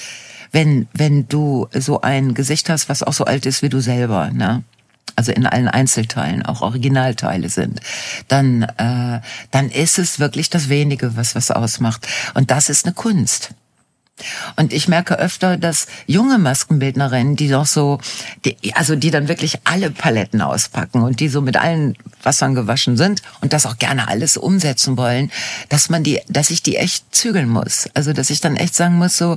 wenn, 0.52 0.88
wenn 0.92 1.26
du 1.28 1.68
so 1.72 2.00
ein 2.00 2.34
Gesicht 2.34 2.68
hast, 2.68 2.88
was 2.88 3.02
auch 3.02 3.12
so 3.12 3.24
alt 3.24 3.46
ist 3.46 3.62
wie 3.62 3.68
du 3.68 3.80
selber, 3.80 4.30
ne? 4.30 4.62
Also 5.20 5.32
in 5.32 5.44
allen 5.44 5.68
Einzelteilen 5.68 6.46
auch 6.46 6.62
Originalteile 6.62 7.50
sind, 7.50 7.80
dann, 8.28 8.62
äh, 8.62 9.20
dann 9.50 9.68
ist 9.68 9.98
es 9.98 10.18
wirklich 10.18 10.48
das 10.48 10.70
wenige, 10.70 11.14
was 11.14 11.34
was 11.34 11.50
ausmacht. 11.50 12.08
Und 12.32 12.50
das 12.50 12.70
ist 12.70 12.86
eine 12.86 12.94
Kunst. 12.94 13.50
Und 14.56 14.72
ich 14.72 14.88
merke 14.88 15.18
öfter, 15.18 15.58
dass 15.58 15.88
junge 16.06 16.38
Maskenbildnerinnen, 16.38 17.36
die 17.36 17.48
doch 17.48 17.66
so, 17.66 17.98
die, 18.46 18.56
also 18.74 18.96
die 18.96 19.10
dann 19.10 19.28
wirklich 19.28 19.58
alle 19.64 19.90
Paletten 19.90 20.40
auspacken 20.40 21.02
und 21.02 21.20
die 21.20 21.28
so 21.28 21.42
mit 21.42 21.58
allen 21.58 21.98
Wassern 22.22 22.54
gewaschen 22.54 22.96
sind 22.96 23.20
und 23.42 23.52
das 23.52 23.66
auch 23.66 23.76
gerne 23.76 24.08
alles 24.08 24.38
umsetzen 24.38 24.96
wollen, 24.96 25.30
dass 25.68 25.90
man 25.90 26.02
die, 26.02 26.18
dass 26.28 26.48
ich 26.48 26.62
die 26.62 26.76
echt 26.76 27.14
zügeln 27.14 27.50
muss. 27.50 27.90
Also 27.92 28.14
dass 28.14 28.30
ich 28.30 28.40
dann 28.40 28.56
echt 28.56 28.74
sagen 28.74 28.96
muss, 28.96 29.18
so, 29.18 29.36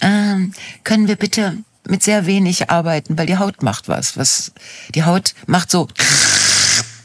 ähm, 0.00 0.52
können 0.82 1.06
wir 1.06 1.16
bitte 1.16 1.58
mit 1.86 2.02
sehr 2.02 2.26
wenig 2.26 2.70
arbeiten, 2.70 3.18
weil 3.18 3.26
die 3.26 3.38
Haut 3.38 3.62
macht 3.62 3.88
was. 3.88 4.16
Was 4.16 4.52
die 4.94 5.04
Haut 5.04 5.34
macht 5.46 5.70
so, 5.70 5.88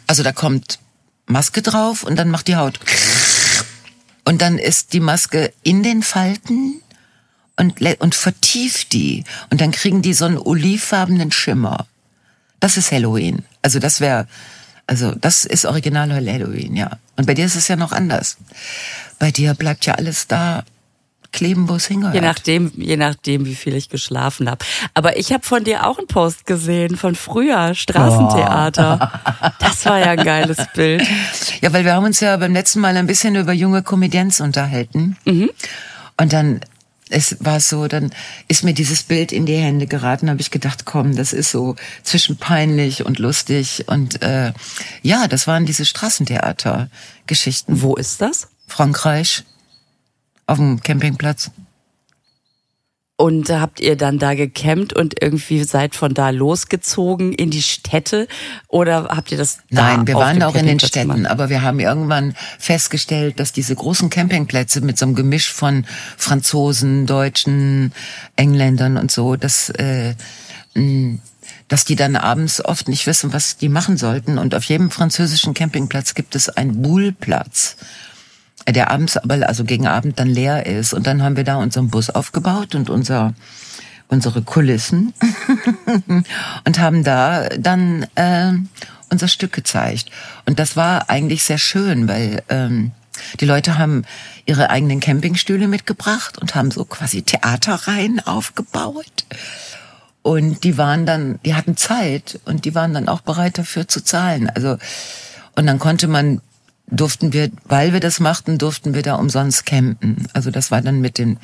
also 0.08 0.24
da 0.24 0.32
kommt 0.32 0.80
Maske 1.26 1.62
drauf 1.62 2.04
und 2.04 2.16
dann 2.16 2.30
macht 2.30 2.48
die 2.48 2.56
Haut 2.56 2.80
und 4.24 4.42
dann 4.42 4.58
ist 4.58 4.94
die 4.94 5.00
Maske 5.00 5.54
in 5.64 5.84
den 5.84 6.04
Falten 6.04 6.82
und 7.56 7.82
und 8.00 8.16
vertieft 8.16 8.94
die 8.94 9.24
und 9.50 9.62
dann 9.62 9.72
kriegen 9.72 10.02
die 10.02 10.14
so 10.14 10.26
einen 10.26 10.38
olivfarbenen 10.38 11.32
Schimmer. 11.32 11.88
Das 12.60 12.78
ist 12.78 12.92
Halloween. 12.92 13.46
Also 13.62 13.80
das 13.80 14.00
wäre 14.00 14.28
also 14.86 15.14
das 15.14 15.46
ist 15.46 15.66
original 15.66 16.10
Halloween, 16.10 16.76
ja. 16.76 16.92
Und 17.18 17.26
bei 17.26 17.34
dir 17.34 17.46
ist 17.46 17.56
es 17.56 17.68
ja 17.68 17.76
noch 17.76 17.92
anders. 17.92 18.38
Bei 19.20 19.32
dir 19.32 19.54
bleibt 19.54 19.86
ja 19.86 19.96
alles 19.96 20.28
da, 20.28 20.64
kleben, 21.32 21.70
wo 21.70 21.76
es 21.76 21.88
hingehört. 21.88 22.16
Je 22.16 22.22
nachdem, 22.22 22.72
je 22.76 22.98
nachdem, 22.98 23.46
wie 23.46 23.56
viel 23.56 23.76
ich 23.76 23.90
geschlafen 23.90 24.50
habe. 24.50 24.64
Aber 24.94 25.18
ich 25.18 25.32
habe 25.32 25.44
von 25.44 25.64
dir 25.64 25.88
auch 25.88 25.98
einen 25.98 26.08
Post 26.08 26.46
gesehen 26.46 26.98
von 26.98 27.16
früher, 27.16 27.74
Straßentheater. 27.76 29.12
Oh. 29.42 29.48
Das 29.60 29.86
war 29.86 30.00
ja 30.00 30.12
ein 30.12 30.24
geiles 30.24 30.58
Bild. 30.76 31.04
Ja, 31.62 31.74
weil 31.74 31.86
wir 31.86 31.94
haben 31.94 32.06
uns 32.06 32.20
ja 32.20 32.36
beim 32.38 32.54
letzten 32.54 32.80
Mal 32.80 32.98
ein 32.98 33.08
bisschen 33.08 33.36
über 33.36 33.54
junge 33.54 33.84
Comedians 33.84 34.42
unterhalten. 34.42 35.18
Mhm. 35.26 35.50
Und 36.20 36.34
dann 36.34 36.62
es 37.10 37.38
war 37.40 37.60
so, 37.60 37.88
dann 37.88 38.12
ist 38.48 38.64
mir 38.64 38.74
dieses 38.74 39.04
Bild 39.04 39.32
in 39.32 39.46
die 39.46 39.56
Hände 39.56 39.88
geraten, 39.88 40.30
habe 40.30 40.42
ich 40.42 40.52
gedacht, 40.52 40.86
komm, 40.86 41.16
das 41.16 41.34
ist 41.34 41.52
so 41.52 41.76
zwischen 42.04 42.38
peinlich 42.38 43.06
und 43.06 43.20
lustig 43.20 43.86
und 43.88 44.22
äh, 44.22 44.52
ja, 45.04 45.28
das 45.28 45.48
waren 45.48 45.66
diese 45.66 45.86
Straßentheater-Geschichten. 45.86 47.82
Wo 47.82 47.96
ist 47.96 48.22
das? 48.22 48.50
Frankreich 48.68 49.44
auf 50.48 50.58
dem 50.58 50.82
Campingplatz. 50.82 51.52
Und 53.20 53.50
habt 53.50 53.80
ihr 53.80 53.96
dann 53.96 54.20
da 54.20 54.36
gecampt 54.36 54.94
und 54.94 55.20
irgendwie 55.24 55.64
seid 55.64 55.96
von 55.96 56.14
da 56.14 56.30
losgezogen 56.30 57.34
in 57.34 57.50
die 57.50 57.64
Städte 57.64 58.28
oder 58.68 59.06
habt 59.06 59.32
ihr 59.32 59.40
das 59.40 59.58
da 59.72 59.96
Nein, 59.96 60.08
wir 60.08 60.14
waren 60.14 60.44
auch 60.44 60.54
in 60.54 60.68
den 60.68 60.80
Städten, 60.80 61.10
gemacht? 61.10 61.32
aber 61.32 61.50
wir 61.50 61.64
haben 61.64 61.80
irgendwann 61.80 62.36
festgestellt, 62.60 63.40
dass 63.40 63.54
diese 63.54 63.74
großen 63.74 64.12
Campingplätze 64.12 64.82
mit 64.82 65.00
so 65.00 65.08
einem 65.08 65.16
Gemisch 65.16 65.52
von 65.52 65.88
Franzosen, 66.16 67.08
Deutschen, 67.08 67.92
Engländern 68.36 68.98
und 68.98 69.10
so, 69.10 69.36
dass 69.36 69.72
äh, 69.72 70.14
dass 71.68 71.86
die 71.86 71.96
dann 71.96 72.16
abends 72.16 72.64
oft 72.64 72.88
nicht 72.88 73.08
wissen, 73.08 73.34
was 73.34 73.58
die 73.58 73.70
machen 73.70 73.98
sollten. 73.98 74.38
Und 74.38 74.54
auf 74.54 74.64
jedem 74.66 74.92
französischen 74.92 75.56
Campingplatz 75.56 76.14
gibt 76.14 76.36
es 76.36 76.50
einen 76.50 76.84
Buhlplatz 76.84 77.78
der 78.72 78.92
abends 78.92 79.18
aber 79.18 79.48
also 79.48 79.64
gegen 79.64 79.88
Abend 79.88 80.20
dann 80.20 80.28
leer 80.28 80.66
ist. 80.66 80.94
Und 80.94 81.08
dann 81.08 81.24
haben 81.24 81.38
wir 81.38 81.44
da 81.44 81.56
unseren 81.58 81.90
Bus 81.90 82.10
aufgebaut 82.10 82.76
und 82.76 82.90
unser 82.90 83.34
unsere 84.10 84.42
Kulissen 84.42 85.14
und 86.66 86.80
haben 86.80 87.04
da 87.04 87.50
dann 87.50 88.06
äh, 88.16 88.54
unser 89.10 89.28
Stück 89.28 89.52
gezeigt. 89.52 90.10
Und 90.46 90.60
das 90.60 90.76
war 90.76 91.10
eigentlich 91.10 91.44
sehr 91.44 91.58
schön, 91.58 92.08
weil 92.08 92.42
ähm, 92.50 92.92
die 93.40 93.46
Leute 93.46 93.78
haben 93.78 94.06
ihre 94.46 94.70
eigenen 94.70 95.00
Campingstühle 95.00 95.68
mitgebracht 95.68 96.38
und 96.38 96.56
haben 96.56 96.72
so 96.72 96.86
quasi 96.86 97.24
Theaterreihen 97.24 98.26
aufgebaut. 98.26 99.26
Und 100.22 100.64
die 100.64 100.78
waren 100.78 101.06
dann, 101.06 101.40
die 101.46 101.56
hatten 101.56 101.78
Zeit 101.78 102.40
und 102.46 102.66
die 102.66 102.76
waren 102.76 102.94
dann 102.94 103.08
auch 103.08 103.22
bereit 103.22 103.58
dafür 103.58 103.88
zu 103.88 104.04
zahlen. 104.04 104.50
Also 104.50 104.78
und 105.56 105.66
dann 105.66 105.80
konnte 105.80 106.08
man 106.08 106.42
durften 106.88 107.34
wir, 107.34 107.52
weil 107.66 107.94
wir 107.94 108.00
das 108.00 108.20
machten, 108.20 108.58
durften 108.58 108.94
wir 108.94 109.02
da 109.02 109.16
umsonst 109.16 109.66
campen. 109.66 110.28
Also 110.34 110.52
das 110.52 110.72
war 110.72 110.82
dann 110.82 111.02
mit 111.02 111.18
den 111.18 111.38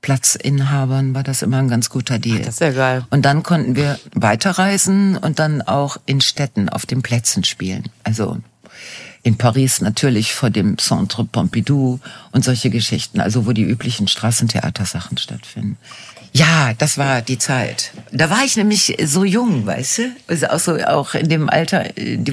Platzinhabern 0.00 1.14
war 1.14 1.24
das 1.24 1.42
immer 1.42 1.58
ein 1.58 1.68
ganz 1.68 1.90
guter 1.90 2.18
Deal. 2.18 2.38
Ach, 2.40 2.46
das 2.46 2.54
ist 2.54 2.60
ja 2.60 2.70
geil. 2.70 3.04
Und 3.10 3.24
dann 3.24 3.42
konnten 3.42 3.74
wir 3.74 3.98
weiterreisen 4.14 5.16
und 5.16 5.38
dann 5.38 5.60
auch 5.60 5.96
in 6.06 6.20
Städten 6.20 6.68
auf 6.68 6.86
den 6.86 7.02
Plätzen 7.02 7.42
spielen. 7.42 7.84
Also 8.04 8.38
in 9.22 9.36
Paris 9.36 9.80
natürlich 9.80 10.32
vor 10.34 10.50
dem 10.50 10.78
Centre 10.78 11.24
Pompidou 11.24 11.98
und 12.30 12.44
solche 12.44 12.70
Geschichten, 12.70 13.20
also 13.20 13.44
wo 13.46 13.52
die 13.52 13.64
üblichen 13.64 14.06
Straßentheatersachen 14.06 15.18
stattfinden. 15.18 15.76
Ja, 16.32 16.74
das 16.76 16.98
war 16.98 17.22
die 17.22 17.38
Zeit. 17.38 17.92
Da 18.12 18.30
war 18.30 18.44
ich 18.44 18.56
nämlich 18.56 18.96
so 19.04 19.24
jung, 19.24 19.66
weißt 19.66 19.98
du? 19.98 20.02
Also 20.26 20.46
auch 20.48 20.58
so 20.58 20.76
auch 20.84 21.14
in 21.14 21.28
dem 21.28 21.48
Alter, 21.48 21.96
in 21.96 22.24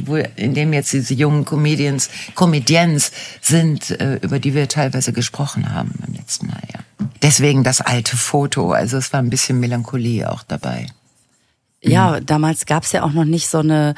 dem 0.53 0.73
jetzt 0.73 0.93
diese 0.93 1.13
jungen 1.13 1.45
Comedians, 1.45 2.09
Comedians 2.35 3.11
sind, 3.41 3.91
äh, 3.91 4.15
über 4.21 4.39
die 4.39 4.53
wir 4.53 4.67
teilweise 4.67 5.13
gesprochen 5.13 5.73
haben 5.73 5.93
beim 5.99 6.13
letzten 6.13 6.47
Mal, 6.47 6.61
ja. 6.73 6.79
Deswegen 7.21 7.63
das 7.63 7.81
alte 7.81 8.17
Foto, 8.17 8.71
also 8.71 8.97
es 8.97 9.11
war 9.13 9.21
ein 9.21 9.29
bisschen 9.29 9.59
Melancholie 9.59 10.31
auch 10.31 10.43
dabei. 10.43 10.87
Ja, 11.81 12.19
mhm. 12.19 12.25
damals 12.25 12.65
gab's 12.65 12.91
ja 12.91 13.03
auch 13.03 13.13
noch 13.13 13.25
nicht 13.25 13.47
so 13.47 13.59
eine 13.59 13.95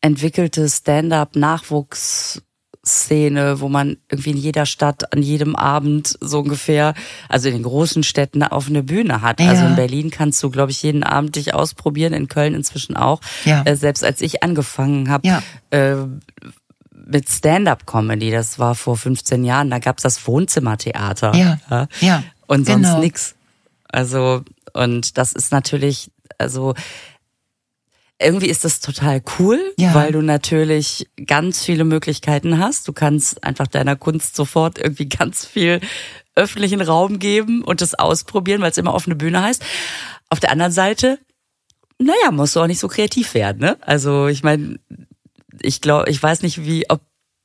entwickelte 0.00 0.68
Stand-up-Nachwuchs 0.68 2.42
Szene, 2.84 3.60
wo 3.60 3.68
man 3.68 3.98
irgendwie 4.08 4.30
in 4.30 4.36
jeder 4.38 4.64
Stadt 4.64 5.12
an 5.12 5.22
jedem 5.22 5.54
Abend 5.54 6.16
so 6.20 6.40
ungefähr, 6.40 6.94
also 7.28 7.48
in 7.48 7.54
den 7.54 7.62
großen 7.62 8.02
Städten 8.02 8.42
auf 8.42 8.68
eine 8.68 8.82
Bühne 8.82 9.20
hat. 9.20 9.40
Ja. 9.40 9.50
Also 9.50 9.66
in 9.66 9.76
Berlin 9.76 10.10
kannst 10.10 10.42
du, 10.42 10.50
glaube 10.50 10.70
ich, 10.70 10.82
jeden 10.82 11.02
Abend 11.02 11.36
dich 11.36 11.52
ausprobieren, 11.52 12.14
in 12.14 12.28
Köln 12.28 12.54
inzwischen 12.54 12.96
auch. 12.96 13.20
Ja. 13.44 13.62
Äh, 13.64 13.76
selbst 13.76 14.02
als 14.02 14.22
ich 14.22 14.42
angefangen 14.42 15.10
habe, 15.10 15.28
ja. 15.28 15.42
äh, 15.70 15.96
mit 17.06 17.28
Stand-up-Comedy, 17.28 18.30
das 18.30 18.58
war 18.58 18.74
vor 18.74 18.96
15 18.96 19.44
Jahren, 19.44 19.68
da 19.68 19.78
gab's 19.78 20.02
das 20.02 20.26
Wohnzimmertheater. 20.26 21.34
Ja. 21.34 21.58
ja. 21.70 21.88
ja. 22.00 22.22
Und 22.46 22.66
sonst 22.66 22.88
genau. 22.88 23.00
nix. 23.00 23.34
Also, 23.88 24.42
und 24.72 25.18
das 25.18 25.32
ist 25.32 25.52
natürlich, 25.52 26.10
also 26.38 26.74
irgendwie 28.20 28.48
ist 28.48 28.64
das 28.64 28.80
total 28.80 29.22
cool, 29.38 29.58
ja. 29.78 29.94
weil 29.94 30.12
du 30.12 30.20
natürlich 30.20 31.08
ganz 31.26 31.64
viele 31.64 31.84
Möglichkeiten 31.84 32.58
hast. 32.58 32.86
Du 32.86 32.92
kannst 32.92 33.42
einfach 33.42 33.66
deiner 33.66 33.96
Kunst 33.96 34.36
sofort 34.36 34.78
irgendwie 34.78 35.08
ganz 35.08 35.46
viel 35.46 35.80
öffentlichen 36.34 36.80
Raum 36.80 37.18
geben 37.18 37.62
und 37.62 37.80
das 37.80 37.94
ausprobieren, 37.94 38.60
weil 38.60 38.70
es 38.70 38.78
immer 38.78 38.94
offene 38.94 39.16
Bühne 39.16 39.42
heißt. 39.42 39.62
Auf 40.28 40.38
der 40.38 40.52
anderen 40.52 40.72
Seite, 40.72 41.18
naja, 41.98 42.30
musst 42.30 42.54
du 42.54 42.60
auch 42.60 42.66
nicht 42.66 42.78
so 42.78 42.88
kreativ 42.88 43.34
werden. 43.34 43.58
Ne? 43.58 43.76
Also 43.80 44.28
ich 44.28 44.42
meine, 44.42 44.78
ich 45.60 45.80
glaube, 45.80 46.10
ich 46.10 46.22
weiß 46.22 46.42
nicht, 46.42 46.64
wie 46.64 46.88
ob 46.88 47.00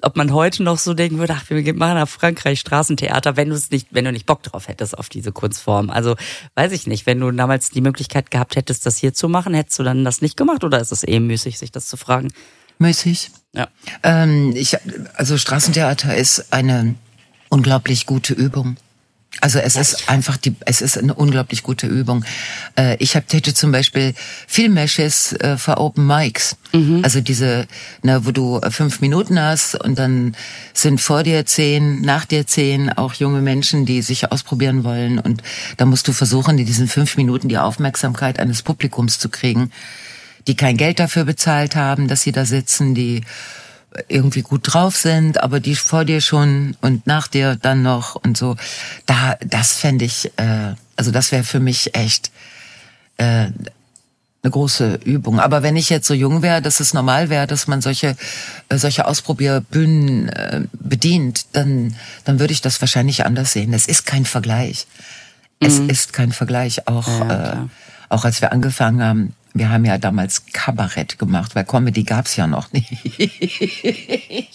ob 0.06 0.16
man 0.16 0.32
heute 0.32 0.62
noch 0.62 0.78
so 0.78 0.94
denken 0.94 1.18
würde, 1.18 1.36
ach, 1.36 1.50
wir 1.50 1.74
machen 1.74 1.96
nach 1.96 2.08
Frankreich 2.08 2.60
Straßentheater, 2.60 3.38
wenn 3.38 3.50
du 3.50 3.56
es 3.56 3.72
nicht, 3.72 3.88
wenn 3.90 4.06
du 4.06 4.12
nicht 4.12 4.28
Bock 4.28 4.44
drauf 4.44 4.68
hättest 4.68 4.98
auf 4.98 5.10
diese 5.10 5.32
Kunstform. 5.32 5.90
Also 5.90 6.16
weiß 6.54 6.72
ich 6.74 6.86
nicht, 6.86 7.08
wenn 7.08 7.20
du 7.20 7.32
damals 7.32 7.72
die 7.72 7.82
Möglichkeit 7.82 8.30
gehabt 8.30 8.56
hättest, 8.56 8.86
das 8.86 8.98
hier 8.98 9.16
zu 9.16 9.28
machen, 9.28 9.56
hättest 9.56 9.80
du 9.80 9.84
dann 9.84 10.06
das 10.06 10.22
nicht 10.22 10.38
gemacht 10.38 10.64
oder 10.64 10.80
ist 10.80 10.92
es 10.92 11.06
eh 11.08 11.20
müßig, 11.20 11.58
sich 11.58 11.72
das 11.72 11.88
zu 11.88 11.98
fragen? 11.98 12.32
Müßig. 12.78 13.32
Ja. 13.54 13.68
Ähm, 14.04 14.54
ich, 14.56 14.78
also 15.16 15.40
Straßentheater 15.40 16.16
ist 16.16 16.54
eine 16.54 16.94
unglaublich 17.50 18.06
gute 18.06 18.34
Übung. 18.36 18.78
Also 19.42 19.60
es 19.60 19.76
ist 19.76 20.10
einfach 20.10 20.38
die, 20.38 20.56
es 20.66 20.82
ist 20.82 20.98
eine 20.98 21.14
unglaublich 21.14 21.62
gute 21.62 21.88
Übung. 21.88 22.24
Äh, 22.78 22.96
ich 23.00 23.16
hab, 23.16 23.32
hätte 23.32 23.54
zum 23.54 23.72
Beispiel 23.72 24.14
viel 24.48 24.70
mehr 24.70 24.88
Schiss 24.88 25.34
äh, 25.34 25.58
vor 25.58 25.80
Open 25.80 26.08
Mics. 26.08 26.56
Also 27.04 27.22
diese, 27.22 27.68
ne, 28.04 28.26
wo 28.26 28.32
du 28.32 28.60
äh, 28.60 28.70
fünf 28.70 29.00
Minuten 29.00 29.40
hast 29.40 29.76
und 29.76 29.98
dann 29.98 30.36
sind 30.74 31.00
vor 31.00 31.24
dir 31.24 31.46
zehn, 31.46 32.02
nach 32.02 32.26
dir 32.26 32.48
zehn 32.48 32.90
auch 32.90 33.14
junge 33.14 33.42
Menschen, 33.42 33.86
die 33.86 34.02
sich 34.02 34.30
ausprobieren 34.30 34.84
wollen 34.84 35.20
und 35.20 35.42
da 35.78 35.86
musst 35.86 36.08
du 36.10 36.12
versuchen, 36.12 36.58
in 36.58 36.66
diesen 36.66 36.90
fünf 36.90 37.16
Minuten 37.16 37.48
die 37.48 37.58
Aufmerksamkeit 37.58 38.40
eines 38.40 38.62
Publikums 38.62 39.20
zu 39.20 39.30
kriegen, 39.30 39.72
die 40.48 40.56
kein 40.56 40.76
Geld 40.76 41.00
dafür 41.00 41.24
bezahlt 41.24 41.78
haben, 41.78 42.10
dass 42.10 42.24
sie 42.24 42.34
da 42.34 42.44
sitzen, 42.44 42.94
die 42.94 43.22
irgendwie 44.08 44.42
gut 44.42 44.62
drauf 44.64 44.96
sind, 44.98 45.42
aber 45.42 45.60
die 45.60 45.76
vor 45.76 46.06
dir 46.06 46.22
schon 46.22 46.76
und 46.82 47.08
nach 47.08 47.28
dir 47.28 47.56
dann 47.56 47.82
noch 47.82 48.16
und 48.16 48.38
so. 48.38 48.56
Da, 49.06 49.38
das 49.46 49.74
fände 49.74 50.06
ich, 50.06 50.32
äh, 50.38 50.74
also 50.96 51.12
das 51.12 51.32
wäre 51.32 51.44
für 51.44 51.60
mich 51.60 51.96
echt 51.96 52.32
äh, 53.18 53.48
eine 54.46 54.52
große 54.52 55.00
Übung. 55.04 55.40
Aber 55.40 55.64
wenn 55.64 55.76
ich 55.76 55.90
jetzt 55.90 56.08
so 56.08 56.14
jung 56.14 56.42
wäre, 56.42 56.62
dass 56.62 56.80
es 56.80 56.94
normal 56.94 57.30
wäre, 57.30 57.48
dass 57.48 57.68
man 57.68 57.82
solche 57.82 58.16
äh, 58.70 58.78
solche 58.78 59.08
Ausprobierbühnen 59.08 60.30
äh, 60.30 60.62
bedient, 60.74 61.48
dann 61.54 61.96
dann 62.24 62.40
würde 62.40 62.54
ich 62.54 62.62
das 62.62 62.80
wahrscheinlich 62.82 63.26
anders 63.26 63.54
sehen. 63.54 63.74
Es 63.74 63.88
ist 63.88 64.06
kein 64.06 64.26
Vergleich. 64.26 64.88
Es 65.60 65.80
ist 65.80 66.14
kein 66.14 66.32
Vergleich. 66.32 66.88
Auch 66.88 67.08
Ja, 67.08 67.54
äh, 67.54 67.58
auch 68.10 68.26
als 68.26 68.42
wir 68.42 68.52
angefangen 68.52 69.02
haben, 69.02 69.34
wir 69.56 69.70
haben 69.70 69.86
ja 69.86 69.98
damals 69.98 70.46
Kabarett 70.52 71.18
gemacht, 71.18 71.56
weil 71.56 71.64
Comedy 71.64 72.04
gab's 72.04 72.36
ja 72.36 72.46
noch 72.46 72.74
nicht. 72.74 72.92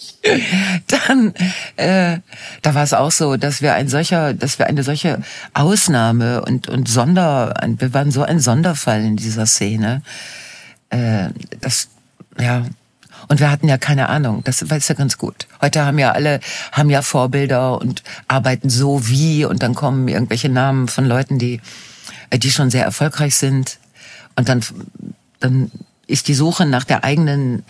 Dann, 0.86 1.32
äh, 1.76 2.18
da 2.60 2.74
war 2.74 2.82
es 2.82 2.92
auch 2.92 3.10
so, 3.10 3.38
dass 3.38 3.62
wir 3.62 3.72
ein 3.72 3.88
solcher, 3.88 4.34
dass 4.34 4.58
wir 4.58 4.66
eine 4.66 4.82
solche 4.82 5.22
Ausnahme 5.54 6.42
und 6.42 6.68
und 6.68 6.86
Sonder, 6.86 7.54
wir 7.78 7.94
waren 7.94 8.10
so 8.10 8.22
ein 8.22 8.40
Sonderfall 8.40 9.02
in 9.02 9.16
dieser 9.16 9.46
Szene. 9.46 10.02
Äh, 10.90 11.30
das, 11.62 11.88
ja. 12.38 12.66
Und 13.28 13.40
wir 13.40 13.50
hatten 13.50 13.68
ja 13.68 13.78
keine 13.78 14.10
Ahnung, 14.10 14.44
das 14.44 14.68
weiß 14.68 14.88
ja 14.88 14.94
ganz 14.94 15.16
gut. 15.16 15.46
Heute 15.62 15.86
haben 15.86 15.98
ja 15.98 16.12
alle, 16.12 16.40
haben 16.72 16.90
ja 16.90 17.00
Vorbilder 17.00 17.80
und 17.80 18.02
arbeiten 18.28 18.68
so 18.68 19.08
wie 19.08 19.46
und 19.46 19.62
dann 19.62 19.74
kommen 19.74 20.08
irgendwelche 20.08 20.50
Namen 20.50 20.88
von 20.88 21.06
Leuten, 21.06 21.38
die, 21.38 21.62
die 22.34 22.50
schon 22.50 22.68
sehr 22.70 22.84
erfolgreich 22.84 23.36
sind. 23.36 23.79
Und 24.40 24.48
dann, 24.48 24.64
dann 25.38 25.70
ist 26.06 26.26
die 26.28 26.34
Suche 26.34 26.64
nach 26.64 26.84
der 26.84 27.04
eigenen, 27.04 27.62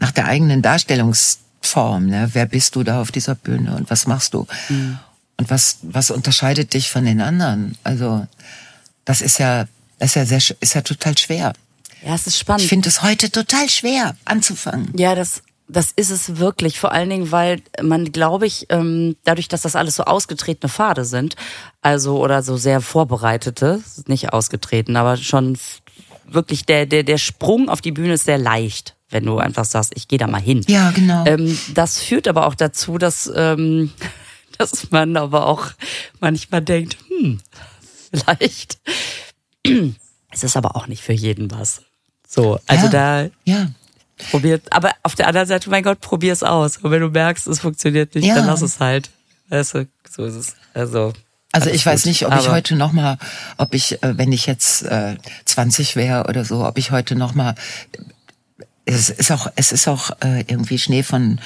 nach 0.00 0.10
der 0.10 0.26
eigenen 0.26 0.62
Darstellungsform. 0.62 2.06
Ne? 2.06 2.28
Wer 2.32 2.46
bist 2.46 2.74
du 2.74 2.82
da 2.82 3.00
auf 3.00 3.12
dieser 3.12 3.36
Bühne 3.36 3.76
und 3.76 3.88
was 3.88 4.08
machst 4.08 4.34
du? 4.34 4.48
Und 5.36 5.50
was, 5.50 5.78
was 5.82 6.10
unterscheidet 6.10 6.74
dich 6.74 6.90
von 6.90 7.04
den 7.04 7.20
anderen? 7.20 7.78
Also, 7.84 8.26
das 9.04 9.20
ist 9.20 9.38
ja, 9.38 9.66
das 10.00 10.10
ist 10.10 10.14
ja 10.16 10.26
sehr, 10.26 10.56
ist 10.58 10.74
ja 10.74 10.80
total 10.80 11.16
schwer. 11.16 11.52
Ja, 12.04 12.16
es 12.16 12.26
ist 12.26 12.36
spannend. 12.36 12.62
Ich 12.62 12.68
finde 12.68 12.88
es 12.88 13.02
heute 13.02 13.30
total 13.30 13.70
schwer 13.70 14.16
anzufangen. 14.24 14.90
Ja, 14.96 15.14
das, 15.14 15.40
das 15.68 15.92
ist 15.96 16.10
es 16.10 16.36
wirklich. 16.36 16.78
Vor 16.78 16.92
allen 16.92 17.10
Dingen, 17.10 17.32
weil 17.32 17.62
man, 17.82 18.12
glaube 18.12 18.46
ich, 18.46 18.66
ähm, 18.68 19.16
dadurch, 19.24 19.48
dass 19.48 19.62
das 19.62 19.76
alles 19.76 19.96
so 19.96 20.04
ausgetretene 20.04 20.68
Pfade 20.68 21.04
sind, 21.04 21.36
also 21.80 22.18
oder 22.18 22.42
so 22.42 22.56
sehr 22.56 22.80
vorbereitete, 22.80 23.82
nicht 24.06 24.32
ausgetreten, 24.32 24.96
aber 24.96 25.16
schon 25.16 25.58
wirklich 26.26 26.64
der, 26.66 26.86
der, 26.86 27.02
der 27.02 27.18
Sprung 27.18 27.68
auf 27.68 27.80
die 27.80 27.92
Bühne 27.92 28.14
ist 28.14 28.24
sehr 28.24 28.38
leicht, 28.38 28.96
wenn 29.10 29.24
du 29.24 29.38
einfach 29.38 29.64
sagst, 29.64 29.92
ich 29.94 30.08
gehe 30.08 30.18
da 30.18 30.26
mal 30.26 30.40
hin. 30.40 30.62
Ja, 30.68 30.90
genau. 30.90 31.24
Ähm, 31.26 31.58
das 31.74 32.00
führt 32.00 32.28
aber 32.28 32.46
auch 32.46 32.54
dazu, 32.54 32.98
dass, 32.98 33.30
ähm, 33.34 33.90
dass 34.58 34.90
man 34.90 35.16
aber 35.16 35.46
auch 35.46 35.70
manchmal 36.20 36.62
denkt, 36.62 36.96
hm, 37.08 37.40
vielleicht 38.10 38.78
es 40.30 40.44
ist 40.44 40.56
aber 40.56 40.76
auch 40.76 40.86
nicht 40.86 41.02
für 41.02 41.12
jeden 41.12 41.50
was. 41.50 41.82
So, 42.26 42.58
also 42.66 42.86
ja. 42.86 42.90
da 42.90 43.30
ja. 43.44 43.68
Probiert, 44.30 44.72
aber 44.72 44.92
auf 45.02 45.14
der 45.14 45.26
anderen 45.28 45.46
Seite, 45.48 45.68
mein 45.70 45.82
Gott, 45.82 46.00
probier 46.00 46.32
es 46.32 46.42
aus. 46.42 46.76
Und 46.78 46.90
wenn 46.90 47.00
du 47.00 47.08
merkst, 47.08 47.46
es 47.46 47.60
funktioniert 47.60 48.14
nicht, 48.14 48.24
Ja. 48.26 48.36
dann 48.36 48.46
lass 48.46 48.62
es 48.62 48.80
halt. 48.80 49.10
Weißt 49.48 49.74
du, 49.74 49.86
so 50.10 50.24
ist 50.24 50.34
es. 50.34 50.54
Also, 50.72 51.12
Also 51.52 51.70
ich 51.70 51.84
weiß 51.84 52.02
gut. 52.02 52.06
nicht, 52.08 52.26
ob 52.26 52.34
ich 52.38 52.48
heute 52.48 52.76
noch 52.76 52.92
mal, 52.92 53.18
ob 53.58 53.74
ich, 53.74 54.02
äh, 54.02 54.16
wenn 54.18 54.32
ich 54.32 54.46
jetzt 54.46 54.82
äh, 54.82 55.16
20 55.44 55.96
wäre 55.96 56.24
oder 56.28 56.44
so, 56.44 56.64
ob 56.66 56.78
ich 56.78 56.90
heute 56.90 57.14
noch 57.16 57.34
mal. 57.34 57.54
Es 58.86 59.08
ist 59.08 59.30
auch, 59.30 59.46
es 59.56 59.72
ist 59.72 59.88
auch 59.88 60.10
äh, 60.22 60.40
irgendwie 60.46 60.78
Schnee 60.78 61.02
von 61.02 61.40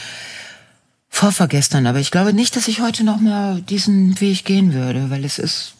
vorvergestern, 1.09 1.87
aber 1.87 1.99
ich 1.99 2.11
glaube 2.11 2.33
nicht, 2.33 2.55
dass 2.57 2.69
ich 2.69 2.81
heute 2.81 3.05
noch 3.05 3.21
mal 3.21 3.61
diesen 3.63 4.21
Weg 4.21 4.45
gehen 4.45 4.73
würde, 4.73 5.11
weil 5.11 5.25
es 5.25 5.39
ist 5.39 5.75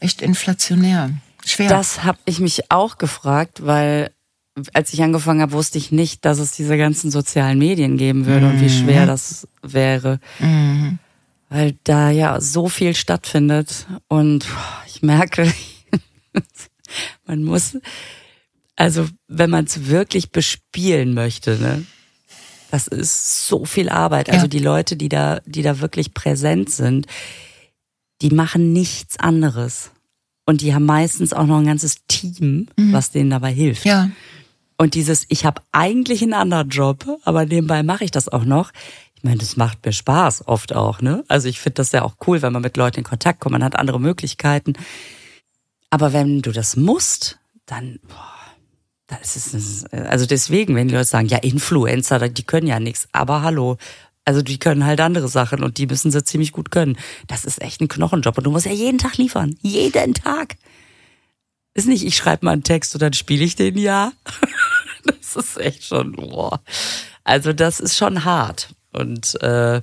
echt 0.00 0.22
inflationär, 0.22 1.10
schwer. 1.44 1.68
Das 1.68 2.04
habe 2.04 2.18
ich 2.24 2.40
mich 2.40 2.70
auch 2.70 2.98
gefragt, 2.98 3.66
weil 3.66 4.10
als 4.74 4.92
ich 4.92 5.02
angefangen 5.02 5.40
habe, 5.40 5.52
wusste 5.52 5.78
ich 5.78 5.92
nicht, 5.92 6.24
dass 6.24 6.38
es 6.38 6.52
diese 6.52 6.76
ganzen 6.76 7.10
sozialen 7.10 7.58
Medien 7.58 7.96
geben 7.96 8.26
würde 8.26 8.48
und 8.48 8.60
wie 8.60 8.64
Mhm. 8.64 8.68
schwer 8.84 9.06
das 9.06 9.46
wäre. 9.62 10.20
Weil 11.48 11.76
da 11.84 12.10
ja 12.10 12.40
so 12.40 12.68
viel 12.68 12.94
stattfindet 12.94 13.86
und 14.08 14.46
ich 14.86 15.02
merke, 15.02 15.52
man 17.26 17.44
muss, 17.44 17.76
also 18.76 19.08
wenn 19.28 19.50
man 19.50 19.64
es 19.64 19.86
wirklich 19.88 20.30
bespielen 20.30 21.14
möchte, 21.14 21.58
ne, 21.58 21.84
das 22.70 22.86
ist 22.86 23.46
so 23.48 23.64
viel 23.64 23.88
Arbeit. 23.88 24.30
Also 24.30 24.44
Ja. 24.44 24.48
die 24.48 24.58
Leute, 24.60 24.96
die 24.96 25.08
da, 25.08 25.40
die 25.44 25.62
da 25.62 25.80
wirklich 25.80 26.14
präsent 26.14 26.70
sind, 26.70 27.06
die 28.22 28.30
machen 28.30 28.72
nichts 28.72 29.18
anderes. 29.18 29.90
Und 30.46 30.60
die 30.62 30.74
haben 30.74 30.84
meistens 30.86 31.32
auch 31.32 31.46
noch 31.46 31.58
ein 31.58 31.66
ganzes 31.66 31.96
Team, 32.08 32.68
was 32.76 33.10
denen 33.10 33.30
dabei 33.30 33.52
hilft. 33.52 33.84
ja, 33.84 34.10
Und 34.80 34.94
dieses, 34.94 35.26
ich 35.28 35.44
habe 35.44 35.60
eigentlich 35.72 36.22
einen 36.22 36.32
anderen 36.32 36.70
Job, 36.70 37.04
aber 37.24 37.44
nebenbei 37.44 37.82
mache 37.82 38.02
ich 38.02 38.12
das 38.12 38.30
auch 38.30 38.46
noch. 38.46 38.70
Ich 39.14 39.22
meine, 39.22 39.36
das 39.36 39.58
macht 39.58 39.84
mir 39.84 39.92
Spaß 39.92 40.48
oft 40.48 40.74
auch, 40.74 41.02
ne? 41.02 41.22
Also 41.28 41.48
ich 41.48 41.60
finde 41.60 41.74
das 41.74 41.92
ja 41.92 42.00
auch 42.00 42.14
cool, 42.26 42.40
wenn 42.40 42.54
man 42.54 42.62
mit 42.62 42.78
Leuten 42.78 43.00
in 43.00 43.04
Kontakt 43.04 43.40
kommt, 43.40 43.52
man 43.52 43.62
hat 43.62 43.76
andere 43.76 44.00
Möglichkeiten. 44.00 44.72
Aber 45.90 46.14
wenn 46.14 46.40
du 46.40 46.50
das 46.50 46.76
musst, 46.76 47.38
dann, 47.66 47.98
boah, 48.08 48.32
das 49.06 49.36
ist, 49.36 49.92
also 49.92 50.24
deswegen, 50.24 50.74
wenn 50.74 50.88
die 50.88 50.94
Leute 50.94 51.04
sagen, 51.04 51.28
ja, 51.28 51.36
Influencer, 51.36 52.30
die 52.30 52.44
können 52.44 52.66
ja 52.66 52.80
nichts, 52.80 53.06
aber 53.12 53.42
hallo, 53.42 53.76
also 54.24 54.40
die 54.40 54.58
können 54.58 54.86
halt 54.86 55.02
andere 55.02 55.28
Sachen 55.28 55.62
und 55.62 55.76
die 55.76 55.88
müssen 55.88 56.10
sie 56.10 56.24
ziemlich 56.24 56.52
gut 56.52 56.70
können. 56.70 56.96
Das 57.26 57.44
ist 57.44 57.60
echt 57.60 57.82
ein 57.82 57.88
Knochenjob 57.88 58.38
und 58.38 58.44
du 58.44 58.50
musst 58.50 58.64
ja 58.64 58.72
jeden 58.72 58.96
Tag 58.96 59.18
liefern, 59.18 59.58
jeden 59.60 60.14
Tag. 60.14 60.56
Ist 61.74 61.86
nicht, 61.86 62.04
ich 62.04 62.16
schreibe 62.16 62.46
mal 62.46 62.52
einen 62.52 62.64
Text 62.64 62.94
und 62.94 63.02
dann 63.02 63.12
spiele 63.12 63.44
ich 63.44 63.56
den 63.56 63.78
ja. 63.78 64.12
Das 65.34 65.44
ist 65.46 65.56
echt 65.58 65.84
schon, 65.84 66.12
boah. 66.12 66.60
Also 67.24 67.52
das 67.52 67.80
ist 67.80 67.96
schon 67.96 68.24
hart. 68.24 68.68
Und 68.92 69.40
äh, 69.42 69.80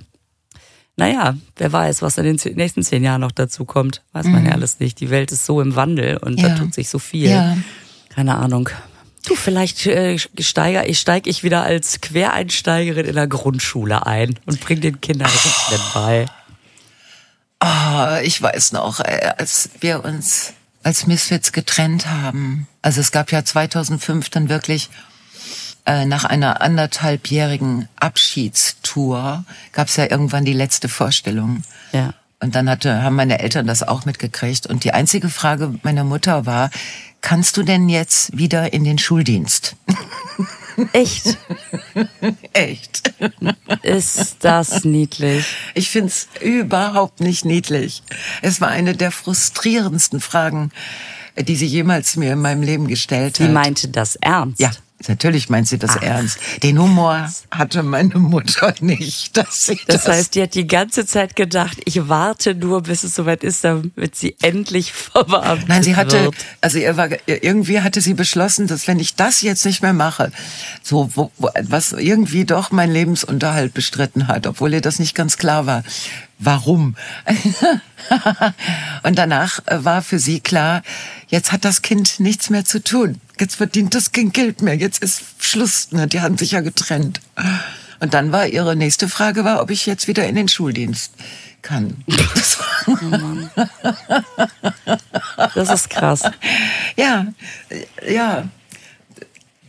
naja, 0.97 1.37
wer 1.55 1.71
weiß, 1.71 2.01
was 2.01 2.17
in 2.17 2.23
den 2.37 2.55
nächsten 2.55 2.83
zehn 2.83 3.03
Jahren 3.03 3.21
noch 3.21 3.31
dazu 3.31 3.65
kommt. 3.65 4.01
Weiß 4.13 4.25
man 4.25 4.45
ja 4.45 4.51
alles 4.53 4.79
nicht. 4.79 4.99
Die 4.99 5.09
Welt 5.11 5.31
ist 5.31 5.45
so 5.45 5.61
im 5.61 5.75
Wandel 5.75 6.17
und 6.17 6.41
da 6.41 6.47
Ja. 6.49 6.55
tut 6.57 6.73
sich 6.73 6.89
so 6.89 6.99
viel. 6.99 7.29
Ja. 7.29 7.55
Keine 8.09 8.35
Ahnung. 8.35 8.69
Du, 9.27 9.35
vielleicht 9.35 9.85
äh, 9.85 10.17
steiger 10.39 10.87
ich 10.89 10.99
steig 10.99 11.27
ich 11.27 11.43
wieder 11.43 11.63
als 11.63 12.01
Quereinsteigerin 12.01 13.05
in 13.05 13.15
der 13.15 13.27
Grundschule 13.27 14.05
ein 14.07 14.39
und 14.45 14.59
bring 14.61 14.81
den 14.81 14.99
Kindern 15.01 15.29
Rechnen 15.29 15.81
bei. 15.93 16.25
Ah, 17.59 18.19
ich 18.23 18.41
weiß 18.41 18.71
noch, 18.73 18.99
äh, 18.99 19.33
als 19.37 19.69
wir 19.79 20.03
uns 20.05 20.53
als 20.83 21.07
Misfits 21.07 21.51
getrennt 21.51 22.07
haben. 22.07 22.67
Also 22.81 23.01
es 23.01 23.11
gab 23.11 23.31
ja 23.31 23.43
2005 23.43 24.29
dann 24.29 24.47
wirklich 24.49 24.89
nach 25.87 26.25
einer 26.25 26.61
anderthalbjährigen 26.61 27.87
Abschiedstour 27.95 29.45
gab 29.71 29.87
es 29.87 29.95
ja 29.95 30.09
irgendwann 30.09 30.43
die 30.45 30.53
letzte 30.53 30.89
Vorstellung. 30.89 31.63
Ja. 31.93 32.13
Und 32.39 32.55
dann 32.55 32.69
hatte, 32.69 33.01
haben 33.01 33.15
meine 33.15 33.39
Eltern 33.39 33.65
das 33.65 33.83
auch 33.83 34.05
mitgekriegt. 34.05 34.67
Und 34.67 34.83
die 34.83 34.93
einzige 34.93 35.29
Frage 35.29 35.73
meiner 35.83 36.03
Mutter 36.03 36.45
war, 36.45 36.69
kannst 37.21 37.57
du 37.57 37.63
denn 37.63 37.89
jetzt 37.89 38.37
wieder 38.37 38.73
in 38.73 38.83
den 38.83 38.97
Schuldienst? 38.97 39.75
Echt? 40.93 41.37
Echt? 42.53 43.13
Ist 43.81 44.37
das 44.41 44.83
niedlich? 44.83 45.45
Ich 45.73 45.89
find's 45.89 46.27
überhaupt 46.39 47.19
nicht 47.19 47.45
niedlich. 47.45 48.03
Es 48.43 48.61
war 48.61 48.67
eine 48.67 48.93
der 48.93 49.11
frustrierendsten 49.11 50.19
Fragen, 50.21 50.71
die 51.39 51.55
sie 51.55 51.65
jemals 51.65 52.15
mir 52.15 52.33
in 52.33 52.39
meinem 52.39 52.61
Leben 52.61 52.87
gestellt 52.87 53.37
Sie 53.37 53.45
hat. 53.45 53.51
meinte 53.51 53.87
das 53.87 54.17
ernst. 54.17 54.59
Ja, 54.59 54.69
Natürlich 55.07 55.49
meint 55.49 55.67
sie 55.67 55.77
das 55.77 55.97
Ach. 55.97 56.01
ernst. 56.01 56.39
Den 56.63 56.79
Humor 56.79 57.29
hatte 57.51 57.83
meine 57.83 58.15
Mutter 58.15 58.73
nicht. 58.79 59.37
Dass 59.37 59.65
sie 59.65 59.79
das, 59.85 60.03
das 60.03 60.07
heißt, 60.07 60.35
die 60.35 60.41
hat 60.41 60.55
die 60.55 60.65
ganze 60.65 61.05
Zeit 61.05 61.35
gedacht, 61.35 61.77
ich 61.85 62.09
warte 62.09 62.55
nur, 62.55 62.81
bis 62.81 63.03
es 63.03 63.13
soweit 63.13 63.43
ist, 63.43 63.63
damit 63.63 64.15
sie 64.15 64.35
endlich 64.41 64.93
verwarmt 64.93 65.67
Nein, 65.67 65.83
sie 65.83 65.95
hatte, 65.95 66.25
wird. 66.25 66.35
also 66.61 66.79
war, 66.79 67.09
irgendwie 67.27 67.81
hatte 67.81 68.01
sie 68.01 68.15
beschlossen, 68.15 68.65
dass 68.65 68.87
wenn 68.87 68.99
ich 68.99 69.15
das 69.15 69.41
jetzt 69.41 69.65
nicht 69.65 69.83
mehr 69.83 69.93
mache, 69.93 70.31
so 70.81 71.11
wo, 71.13 71.31
wo, 71.37 71.49
was 71.61 71.91
irgendwie 71.91 72.45
doch 72.45 72.71
mein 72.71 72.91
Lebensunterhalt 72.91 73.75
bestritten 73.75 74.27
hat, 74.27 74.47
obwohl 74.47 74.73
ihr 74.73 74.81
das 74.81 74.97
nicht 74.97 75.13
ganz 75.13 75.37
klar 75.37 75.67
war, 75.67 75.83
warum. 76.39 76.95
Und 79.03 79.17
danach 79.17 79.59
war 79.69 80.01
für 80.01 80.17
sie 80.17 80.39
klar, 80.39 80.81
jetzt 81.27 81.51
hat 81.51 81.65
das 81.65 81.83
Kind 81.83 82.19
nichts 82.19 82.49
mehr 82.49 82.65
zu 82.65 82.83
tun 82.83 83.21
jetzt 83.41 83.55
verdient 83.55 83.95
das 83.95 84.11
kein 84.11 84.31
Geld 84.31 84.61
mehr, 84.61 84.75
jetzt 84.75 85.01
ist 85.03 85.23
Schluss, 85.39 85.91
ne? 85.91 86.07
die 86.07 86.21
haben 86.21 86.37
sich 86.37 86.51
ja 86.51 86.61
getrennt. 86.61 87.21
Und 87.99 88.13
dann 88.13 88.31
war 88.31 88.47
ihre 88.47 88.75
nächste 88.75 89.09
Frage 89.09 89.43
war, 89.43 89.61
ob 89.61 89.71
ich 89.71 89.85
jetzt 89.85 90.07
wieder 90.07 90.27
in 90.27 90.35
den 90.35 90.47
Schuldienst 90.47 91.13
kann. 91.61 92.03
Das, 92.35 92.57
das 95.55 95.69
ist 95.69 95.89
krass. 95.89 96.21
Ja, 96.95 97.27
ja, 98.07 98.47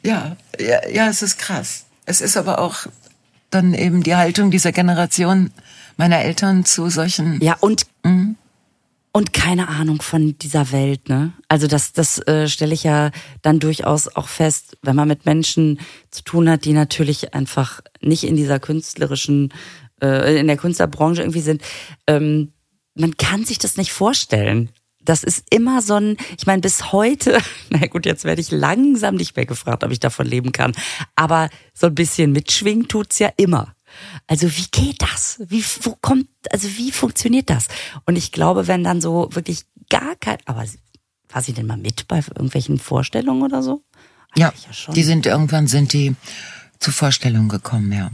ja, 0.02 0.36
ja, 0.58 0.88
ja, 0.88 1.08
es 1.08 1.22
ist 1.22 1.38
krass. 1.38 1.84
Es 2.06 2.20
ist 2.20 2.36
aber 2.36 2.58
auch 2.60 2.86
dann 3.50 3.74
eben 3.74 4.02
die 4.02 4.14
Haltung 4.14 4.50
dieser 4.50 4.72
Generation 4.72 5.50
meiner 5.96 6.20
Eltern 6.20 6.64
zu 6.64 6.90
solchen. 6.90 7.40
Ja, 7.40 7.56
und 7.60 7.86
mhm 8.04 8.36
und 9.18 9.32
keine 9.32 9.66
Ahnung 9.66 10.00
von 10.00 10.38
dieser 10.38 10.70
Welt, 10.70 11.08
ne? 11.08 11.32
Also 11.48 11.66
das, 11.66 11.92
das 11.92 12.24
äh, 12.28 12.46
stelle 12.46 12.72
ich 12.72 12.84
ja 12.84 13.10
dann 13.42 13.58
durchaus 13.58 14.06
auch 14.06 14.28
fest, 14.28 14.78
wenn 14.82 14.94
man 14.94 15.08
mit 15.08 15.26
Menschen 15.26 15.80
zu 16.12 16.22
tun 16.22 16.48
hat, 16.48 16.64
die 16.64 16.72
natürlich 16.72 17.34
einfach 17.34 17.80
nicht 18.00 18.22
in 18.22 18.36
dieser 18.36 18.60
künstlerischen, 18.60 19.52
äh, 20.00 20.38
in 20.38 20.46
der 20.46 20.56
Künstlerbranche 20.56 21.22
irgendwie 21.22 21.40
sind. 21.40 21.62
Ähm, 22.06 22.52
man 22.94 23.16
kann 23.16 23.44
sich 23.44 23.58
das 23.58 23.76
nicht 23.76 23.92
vorstellen. 23.92 24.70
Das 25.04 25.24
ist 25.24 25.46
immer 25.50 25.82
so 25.82 25.94
ein, 25.94 26.16
ich 26.38 26.46
meine, 26.46 26.62
bis 26.62 26.92
heute, 26.92 27.40
na 27.70 27.88
gut, 27.88 28.06
jetzt 28.06 28.22
werde 28.22 28.40
ich 28.40 28.52
langsam 28.52 29.16
nicht 29.16 29.34
mehr 29.34 29.46
gefragt, 29.46 29.82
ob 29.82 29.90
ich 29.90 29.98
davon 29.98 30.26
leben 30.26 30.52
kann. 30.52 30.74
Aber 31.16 31.50
so 31.74 31.88
ein 31.88 31.94
bisschen 31.96 32.30
mitschwingen 32.30 32.86
tut's 32.86 33.18
ja 33.18 33.32
immer. 33.36 33.74
Also 34.26 34.48
wie 34.56 34.66
geht 34.70 35.02
das? 35.02 35.40
Wie, 35.48 35.64
wo 35.82 35.96
kommt, 36.00 36.28
also 36.50 36.68
wie 36.76 36.92
funktioniert 36.92 37.50
das? 37.50 37.68
Und 38.06 38.16
ich 38.16 38.32
glaube, 38.32 38.66
wenn 38.66 38.84
dann 38.84 39.00
so 39.00 39.28
wirklich 39.32 39.64
gar 39.88 40.16
kein, 40.16 40.38
aber 40.44 40.64
war 41.30 41.42
sie 41.42 41.52
denn 41.52 41.66
mal 41.66 41.76
mit 41.76 42.08
bei 42.08 42.18
irgendwelchen 42.18 42.78
Vorstellungen 42.78 43.42
oder 43.42 43.62
so? 43.62 43.82
Ja, 44.36 44.52
ja 44.86 44.92
die 44.92 45.02
sind 45.02 45.26
irgendwann 45.26 45.66
sind 45.66 45.92
die 45.92 46.14
zu 46.78 46.92
Vorstellungen 46.92 47.48
gekommen, 47.48 47.92
ja. 47.92 48.10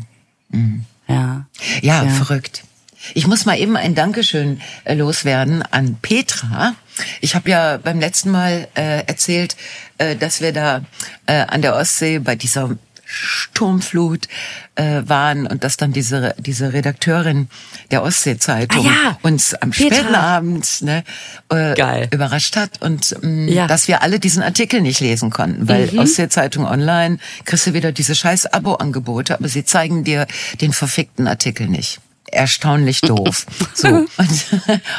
Mhm. 0.49 0.85
Ja. 1.09 1.47
ja. 1.83 2.05
Ja, 2.05 2.11
verrückt. 2.11 2.65
Ich 3.13 3.27
muss 3.27 3.45
mal 3.45 3.59
eben 3.59 3.77
ein 3.77 3.95
Dankeschön 3.95 4.61
äh, 4.85 4.95
loswerden 4.95 5.63
an 5.63 5.99
Petra. 6.01 6.75
Ich 7.21 7.35
habe 7.35 7.51
ja 7.51 7.77
beim 7.77 8.01
letzten 8.01 8.31
Mal 8.31 8.69
äh, 8.75 9.05
erzählt, 9.07 9.57
äh, 9.99 10.17
dass 10.17 10.41
wir 10.41 10.53
da 10.53 10.83
äh, 11.27 11.41
an 11.41 11.61
der 11.61 11.77
Ostsee 11.77 12.19
bei 12.19 12.37
dieser 12.37 12.71
Sturmflut 13.15 14.29
äh, 14.75 15.03
waren 15.07 15.47
und 15.47 15.65
dass 15.65 15.77
dann 15.77 15.93
diese 15.93 16.35
diese 16.39 16.73
Redakteurin 16.73 17.49
der 17.91 18.03
Ostsee-Zeitung 18.03 18.87
ah, 18.87 18.91
ja. 18.91 19.19
uns 19.23 19.55
am 19.55 19.71
Petra. 19.71 19.97
späten 19.97 20.15
Abend 20.15 20.83
ne, 20.83 21.05
äh, 21.53 22.09
überrascht 22.13 22.57
hat 22.57 22.83
und 22.83 23.17
ähm, 23.23 23.49
ja. 23.49 23.67
dass 23.67 23.89
wir 23.89 24.03
alle 24.03 24.19
diesen 24.19 24.43
Artikel 24.43 24.81
nicht 24.81 25.01
lesen 25.01 25.31
konnten, 25.31 25.69
weil 25.69 25.91
mhm. 25.93 26.01
Ostsee-Zeitung 26.01 26.67
online 26.67 27.19
kriegst 27.45 27.67
du 27.67 27.75
wieder 27.75 27.93
diese 27.93 28.15
scheiß 28.15 28.47
Abo-Angebote, 28.47 29.35
aber 29.35 29.49
sie 29.49 29.65
zeigen 29.65 30.05
dir 30.05 30.27
den 30.61 30.73
verfickten 30.73 31.29
Artikel 31.29 31.69
nicht 31.69 32.01
erstaunlich 32.35 33.01
doof. 33.03 33.47
So. 33.75 33.89
Und, 33.89 34.09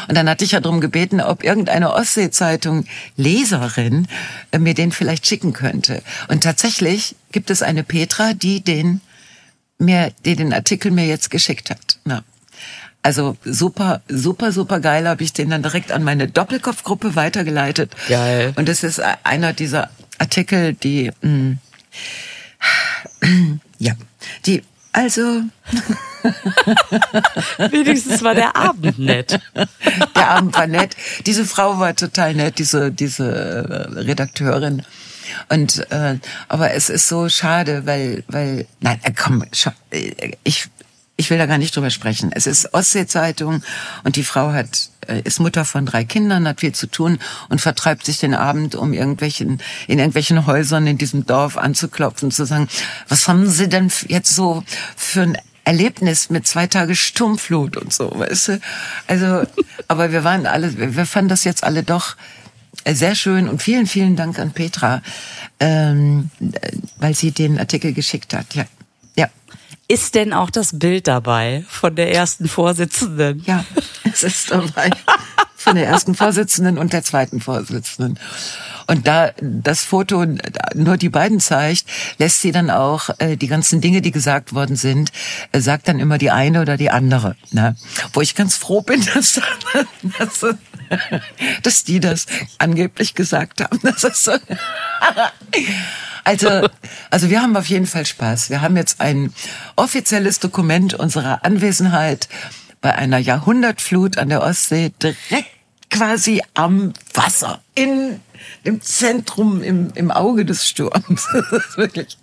und 0.07 0.15
dann 0.15 0.29
hatte 0.29 0.45
ich 0.45 0.51
ja 0.51 0.59
darum 0.59 0.81
gebeten, 0.81 1.21
ob 1.21 1.43
irgendeine 1.43 1.93
Ostsee-Zeitung 1.93 2.85
Leserin 3.17 4.07
äh, 4.51 4.59
mir 4.59 4.73
den 4.73 4.91
vielleicht 4.91 5.27
schicken 5.27 5.53
könnte. 5.53 6.01
Und 6.27 6.43
tatsächlich 6.43 7.15
gibt 7.31 7.49
es 7.49 7.61
eine 7.61 7.83
Petra, 7.83 8.33
die 8.33 8.61
den 8.61 9.01
mir, 9.77 10.11
die 10.23 10.35
den 10.35 10.53
Artikel 10.53 10.91
mir 10.91 11.05
jetzt 11.05 11.29
geschickt 11.29 11.69
hat. 11.69 11.99
Na. 12.05 12.23
Also 13.01 13.37
super, 13.45 14.01
super, 14.07 14.51
super 14.51 14.79
geil, 14.79 15.07
habe 15.07 15.21
ich 15.21 15.31
den 15.31 15.51
dann 15.51 15.61
direkt 15.61 15.91
an 15.91 16.03
meine 16.03 16.27
Doppelkopfgruppe 16.27 17.15
weitergeleitet. 17.15 17.95
Geil. 18.07 18.53
Und 18.55 18.67
es 18.67 18.83
ist 18.83 18.99
einer 19.23 19.53
dieser 19.53 19.91
Artikel, 20.17 20.73
die 20.73 21.11
mh, 21.21 21.57
mm, 23.21 23.59
ja, 23.79 23.93
die 24.47 24.63
also. 24.91 25.41
Wenigstens 27.71 28.23
war 28.23 28.35
der 28.35 28.55
Abend 28.55 28.99
nett. 28.99 29.39
Der 30.15 30.29
Abend 30.29 30.55
war 30.55 30.67
nett. 30.67 30.95
Diese 31.25 31.45
Frau 31.45 31.79
war 31.79 31.95
total 31.95 32.33
nett, 32.33 32.59
diese, 32.59 32.91
diese 32.91 33.25
äh, 33.25 33.99
Redakteurin. 33.99 34.83
Und 35.49 35.91
äh, 35.91 36.17
aber 36.47 36.73
es 36.73 36.89
ist 36.89 37.07
so 37.07 37.29
schade, 37.29 37.85
weil, 37.85 38.23
weil, 38.27 38.67
nein, 38.79 38.99
äh, 39.03 39.11
komm, 39.11 39.43
äh, 39.91 40.31
ich 40.43 40.69
ich 41.17 41.29
will 41.29 41.37
da 41.37 41.45
gar 41.45 41.57
nicht 41.57 41.73
drüber 41.75 41.91
sprechen. 41.91 42.31
Es 42.33 42.45
ist 42.45 42.73
Ostsee-Zeitung 42.73 43.63
und 44.03 44.17
die 44.17 44.23
Frau 44.23 44.51
hat 44.51 44.89
ist 45.23 45.39
Mutter 45.39 45.65
von 45.65 45.85
drei 45.85 46.03
Kindern, 46.03 46.47
hat 46.47 46.61
viel 46.61 46.73
zu 46.73 46.87
tun 46.87 47.19
und 47.49 47.61
vertreibt 47.61 48.05
sich 48.05 48.17
den 48.17 48.33
Abend, 48.33 48.73
um 48.73 48.91
irgendwelchen 48.91 49.61
in 49.87 49.99
irgendwelchen 49.99 50.47
Häusern 50.47 50.87
in 50.87 50.97
diesem 50.97 51.27
Dorf 51.27 51.57
anzuklopfen, 51.57 52.31
zu 52.31 52.43
sagen, 52.45 52.67
was 53.07 53.27
haben 53.27 53.47
Sie 53.47 53.69
denn 53.69 53.91
jetzt 54.07 54.33
so 54.35 54.63
für 54.95 55.21
ein 55.21 55.37
Erlebnis 55.65 56.29
mit 56.29 56.47
zwei 56.47 56.67
Tage 56.67 56.95
Sturmflut 56.95 57.75
und 57.75 57.91
so, 57.91 58.11
weißt 58.15 58.47
du? 58.47 58.59
Also, 59.07 59.43
aber 59.87 60.11
wir 60.11 60.23
waren 60.23 60.45
alle, 60.45 60.95
wir 60.95 61.05
fanden 61.05 61.29
das 61.29 61.43
jetzt 61.43 61.63
alle 61.63 61.83
doch 61.83 62.15
sehr 62.87 63.15
schön 63.15 63.49
und 63.49 63.61
vielen, 63.61 63.87
vielen 63.87 64.15
Dank 64.15 64.37
an 64.37 64.51
Petra, 64.51 65.01
ähm, 65.59 66.29
weil 66.97 67.15
sie 67.15 67.31
den 67.31 67.57
Artikel 67.57 67.93
geschickt 67.93 68.33
hat. 68.33 68.53
Ja, 68.53 68.65
ja. 69.15 69.27
Ist 69.87 70.15
denn 70.15 70.33
auch 70.33 70.51
das 70.51 70.77
Bild 70.77 71.07
dabei 71.07 71.65
von 71.67 71.95
der 71.95 72.13
ersten 72.13 72.47
Vorsitzenden? 72.47 73.43
Ja, 73.45 73.65
es 74.03 74.23
ist 74.23 74.51
dabei. 74.51 74.91
Von 75.57 75.77
der 75.77 75.87
ersten 75.87 76.13
Vorsitzenden 76.13 76.77
und 76.77 76.93
der 76.93 77.01
zweiten 77.01 77.41
Vorsitzenden. 77.41 78.19
Und 78.87 79.07
da 79.07 79.31
das 79.41 79.83
Foto 79.83 80.25
nur 80.73 80.97
die 80.97 81.09
beiden 81.09 81.39
zeigt, 81.39 81.85
lässt 82.17 82.41
sie 82.41 82.51
dann 82.51 82.69
auch 82.69 83.09
äh, 83.19 83.35
die 83.35 83.47
ganzen 83.47 83.81
Dinge, 83.81 84.01
die 84.01 84.11
gesagt 84.11 84.53
worden 84.53 84.75
sind, 84.75 85.11
äh, 85.51 85.59
sagt 85.59 85.87
dann 85.87 85.99
immer 85.99 86.17
die 86.17 86.31
eine 86.31 86.61
oder 86.61 86.77
die 86.77 86.91
andere. 86.91 87.35
Ne? 87.51 87.75
Wo 88.13 88.21
ich 88.21 88.35
ganz 88.35 88.55
froh 88.55 88.81
bin, 88.81 89.03
dass, 89.13 89.39
dass, 90.19 90.55
dass 91.63 91.83
die 91.83 91.99
das 91.99 92.25
angeblich 92.57 93.15
gesagt 93.15 93.61
haben. 93.61 93.79
Das 93.83 94.03
ist 94.03 94.23
so 94.23 94.33
also, 96.23 96.67
also 97.11 97.29
wir 97.29 97.41
haben 97.41 97.55
auf 97.55 97.67
jeden 97.67 97.85
Fall 97.85 98.05
Spaß. 98.05 98.49
Wir 98.49 98.61
haben 98.61 98.75
jetzt 98.75 98.99
ein 98.99 99.31
offizielles 99.75 100.39
Dokument 100.39 100.95
unserer 100.95 101.45
Anwesenheit 101.45 102.27
bei 102.81 102.93
einer 102.95 103.19
Jahrhundertflut 103.19 104.17
an 104.17 104.29
der 104.29 104.41
Ostsee 104.41 104.91
direkt 105.01 105.54
quasi 105.97 106.41
am 106.53 106.93
Wasser 107.13 107.61
in 107.73 108.19
dem 108.65 108.81
Zentrum 108.81 109.61
im, 109.63 109.91
im 109.95 110.11
Auge 110.11 110.45
des 110.45 110.67
Sturms. 110.67 111.27
Das 111.51 111.65
ist 111.65 111.77
wirklich. 111.77 112.17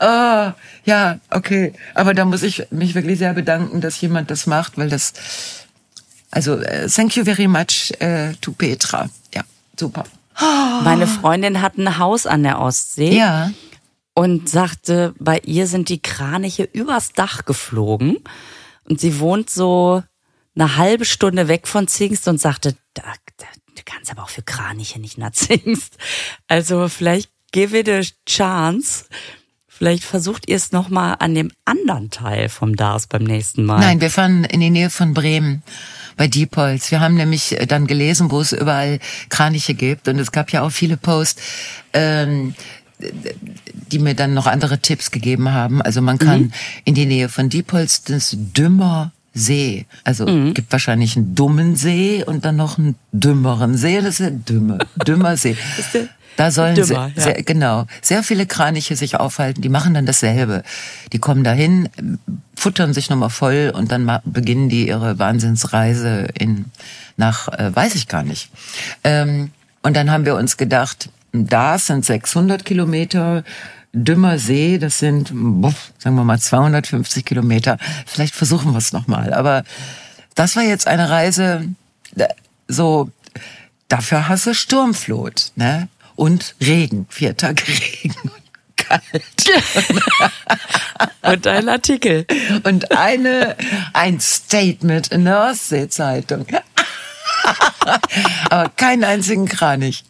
Oh, 0.00 0.52
ja, 0.84 1.18
okay. 1.30 1.72
Aber 1.94 2.14
da 2.14 2.24
muss 2.24 2.42
ich 2.42 2.66
mich 2.70 2.94
wirklich 2.94 3.18
sehr 3.18 3.34
bedanken, 3.34 3.80
dass 3.80 4.00
jemand 4.00 4.30
das 4.30 4.46
macht, 4.46 4.78
weil 4.78 4.88
das. 4.88 5.12
Also, 6.30 6.54
uh, 6.54 6.88
thank 6.94 7.16
you 7.16 7.24
very 7.24 7.46
much 7.46 7.92
uh, 8.02 8.32
to 8.40 8.52
Petra. 8.52 9.08
Ja, 9.34 9.42
super. 9.78 10.04
Meine 10.84 11.06
Freundin 11.06 11.62
hat 11.62 11.78
ein 11.78 11.98
Haus 11.98 12.26
an 12.26 12.42
der 12.42 12.60
Ostsee. 12.60 13.16
Ja. 13.16 13.50
Und 14.14 14.48
sagte, 14.48 15.14
bei 15.18 15.38
ihr 15.40 15.66
sind 15.66 15.88
die 15.88 16.00
Kraniche 16.00 16.64
übers 16.64 17.12
Dach 17.12 17.44
geflogen. 17.44 18.18
Und 18.84 19.00
sie 19.00 19.18
wohnt 19.18 19.50
so 19.50 20.02
eine 20.56 20.76
halbe 20.76 21.04
Stunde 21.04 21.48
weg 21.48 21.68
von 21.68 21.86
Zingst 21.86 22.26
und 22.28 22.40
sagte, 22.40 22.74
da, 22.94 23.02
da, 23.36 23.46
du 23.74 23.82
kannst 23.84 24.10
aber 24.10 24.22
auch 24.22 24.30
für 24.30 24.42
Kraniche 24.42 24.98
nicht 24.98 25.18
nach 25.18 25.32
Zingst. 25.32 25.96
Also 26.48 26.88
vielleicht 26.88 27.30
give 27.52 27.78
it 27.78 27.88
a 27.88 28.00
chance. 28.28 29.04
Vielleicht 29.68 30.04
versucht 30.04 30.48
ihr 30.48 30.56
es 30.56 30.72
nochmal 30.72 31.16
an 31.18 31.34
dem 31.34 31.52
anderen 31.66 32.10
Teil 32.10 32.48
vom 32.48 32.76
Dars 32.76 33.06
beim 33.06 33.24
nächsten 33.24 33.64
Mal. 33.64 33.80
Nein, 33.80 34.00
wir 34.00 34.10
fahren 34.10 34.44
in 34.44 34.60
die 34.60 34.70
Nähe 34.70 34.88
von 34.88 35.12
Bremen 35.12 35.62
bei 36.16 36.28
Diepholz. 36.28 36.90
Wir 36.90 37.00
haben 37.00 37.14
nämlich 37.14 37.60
äh, 37.60 37.66
dann 37.66 37.86
gelesen, 37.86 38.30
wo 38.30 38.40
es 38.40 38.52
überall 38.52 39.00
Kraniche 39.28 39.74
gibt 39.74 40.08
und 40.08 40.18
es 40.18 40.32
gab 40.32 40.50
ja 40.50 40.62
auch 40.62 40.70
viele 40.70 40.96
Posts, 40.96 41.42
ähm, 41.92 42.54
die 42.98 43.98
mir 43.98 44.14
dann 44.14 44.32
noch 44.32 44.46
andere 44.46 44.78
Tipps 44.78 45.10
gegeben 45.10 45.52
haben. 45.52 45.82
Also 45.82 46.00
man 46.00 46.18
kann 46.18 46.44
mhm. 46.44 46.52
in 46.86 46.94
die 46.94 47.04
Nähe 47.04 47.28
von 47.28 47.50
Diepholz 47.50 48.02
das 48.02 48.34
Dümmer 48.34 49.12
See. 49.36 49.86
Also 50.04 50.26
mhm. 50.26 50.54
gibt 50.54 50.72
wahrscheinlich 50.72 51.16
einen 51.16 51.34
dummen 51.34 51.76
See 51.76 52.24
und 52.24 52.44
dann 52.44 52.56
noch 52.56 52.78
einen 52.78 52.96
dümmeren 53.12 53.76
See. 53.76 53.96
Das 54.00 54.08
ist 54.08 54.20
der 54.20 54.30
dümme, 54.30 54.78
dümmer 55.06 55.36
See. 55.36 55.56
Da 56.36 56.50
sollen 56.50 56.74
Dümmer, 56.74 56.86
sehr, 56.86 57.12
ja. 57.16 57.22
sehr, 57.22 57.42
genau 57.42 57.86
sehr 58.02 58.22
viele 58.22 58.44
Kraniche 58.44 58.94
sich 58.94 59.16
aufhalten. 59.16 59.62
Die 59.62 59.70
machen 59.70 59.94
dann 59.94 60.04
dasselbe. 60.04 60.62
Die 61.14 61.18
kommen 61.18 61.44
dahin, 61.44 61.88
futtern 62.54 62.92
sich 62.92 63.08
nochmal 63.08 63.30
voll 63.30 63.72
und 63.74 63.90
dann 63.90 64.20
beginnen 64.24 64.68
die 64.68 64.86
ihre 64.86 65.18
Wahnsinnsreise 65.18 66.28
in 66.38 66.66
nach 67.16 67.48
äh, 67.48 67.74
weiß 67.74 67.94
ich 67.94 68.08
gar 68.08 68.22
nicht. 68.22 68.50
Ähm, 69.02 69.50
und 69.82 69.96
dann 69.96 70.10
haben 70.10 70.26
wir 70.26 70.34
uns 70.34 70.58
gedacht, 70.58 71.08
da 71.32 71.78
sind 71.78 72.04
600 72.04 72.64
Kilometer. 72.64 73.42
Dümmer 73.96 74.38
See, 74.38 74.78
das 74.78 74.98
sind, 74.98 75.28
sagen 75.28 76.16
wir 76.16 76.24
mal, 76.24 76.38
250 76.38 77.24
Kilometer. 77.24 77.78
Vielleicht 78.04 78.34
versuchen 78.34 78.72
wir 78.72 78.78
es 78.78 78.92
nochmal. 78.92 79.32
Aber 79.32 79.64
das 80.34 80.54
war 80.54 80.62
jetzt 80.62 80.86
eine 80.86 81.08
Reise, 81.08 81.66
so, 82.68 83.10
dafür 83.88 84.28
hast 84.28 84.46
du 84.46 84.54
Sturmflut, 84.54 85.52
ne? 85.56 85.88
Und 86.14 86.54
Regen, 86.60 87.06
vier 87.08 87.36
Tage 87.36 87.62
Regen. 87.68 88.14
Kalt. 88.76 89.50
und 91.22 91.46
ein 91.46 91.68
Artikel. 91.68 92.26
Und 92.64 92.92
eine, 92.92 93.56
ein 93.94 94.20
Statement 94.20 95.08
in 95.08 95.24
der 95.24 95.48
Ostsee-Zeitung. 95.50 96.46
Aber 98.50 98.68
keinen 98.70 99.04
einzigen 99.04 99.46
Kranich. 99.46 100.04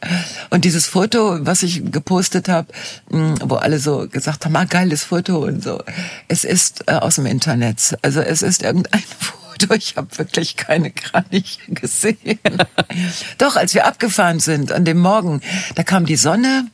Und 0.50 0.64
dieses 0.64 0.86
Foto, 0.86 1.38
was 1.40 1.62
ich 1.62 1.90
gepostet 1.90 2.48
habe, 2.48 2.68
hm, 3.10 3.36
wo 3.44 3.56
alle 3.56 3.78
so 3.78 4.08
gesagt 4.08 4.44
haben, 4.44 4.56
ah, 4.56 4.64
geiles 4.64 5.04
Foto 5.04 5.38
und 5.38 5.62
so. 5.62 5.82
Es 6.28 6.44
ist 6.44 6.84
äh, 6.86 6.92
aus 6.92 7.16
dem 7.16 7.26
Internet. 7.26 7.96
Also 8.02 8.20
es 8.20 8.42
ist 8.42 8.62
irgendein 8.62 9.02
Foto. 9.18 9.74
Ich 9.74 9.96
habe 9.96 10.08
wirklich 10.18 10.56
keine 10.56 10.90
Kraniche 10.90 11.60
gesehen. 11.68 12.38
Doch, 13.38 13.56
als 13.56 13.74
wir 13.74 13.86
abgefahren 13.86 14.40
sind 14.40 14.72
an 14.72 14.84
dem 14.84 14.98
Morgen, 14.98 15.40
da 15.74 15.82
kam 15.82 16.06
die 16.06 16.16
Sonne 16.16 16.66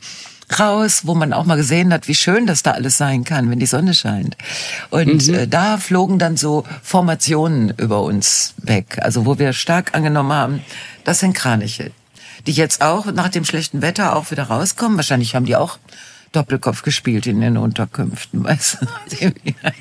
raus, 0.59 1.03
wo 1.05 1.15
man 1.15 1.33
auch 1.33 1.45
mal 1.45 1.57
gesehen 1.57 1.93
hat, 1.93 2.09
wie 2.09 2.15
schön 2.15 2.47
das 2.47 2.63
da 2.63 2.73
alles 2.73 2.97
sein 2.97 3.25
kann, 3.25 3.51
wenn 3.51 3.59
die 3.59 3.67
Sonne 3.67 3.95
scheint. 3.95 4.37
Und 4.91 5.29
mhm. 5.29 5.35
äh, 5.35 5.47
da 5.47 5.79
flogen 5.79 6.19
dann 6.19 6.37
so 6.37 6.65
Formationen 6.83 7.75
über 7.77 8.03
uns 8.03 8.55
weg, 8.59 8.99
also 9.03 9.27
wo 9.27 9.39
wir 9.39 9.53
stark 9.53 9.95
angenommen 9.95 10.33
haben, 10.33 10.65
das 11.05 11.21
sind 11.21 11.35
Kraniche, 11.35 11.91
die 12.47 12.53
jetzt 12.53 12.83
auch 12.83 13.07
nach 13.07 13.29
dem 13.29 13.45
schlechten 13.45 13.83
Wetter 13.83 14.17
auch 14.17 14.31
wieder 14.31 14.45
rauskommen. 14.45 14.97
Wahrscheinlich 14.97 15.35
haben 15.35 15.47
die 15.47 15.57
auch 15.57 15.79
Doppelkopf 16.33 16.83
gespielt 16.83 17.27
in 17.27 17.41
den 17.41 17.57
Unterkünften, 17.57 18.45
weißt 18.45 18.79
du? 18.81 18.87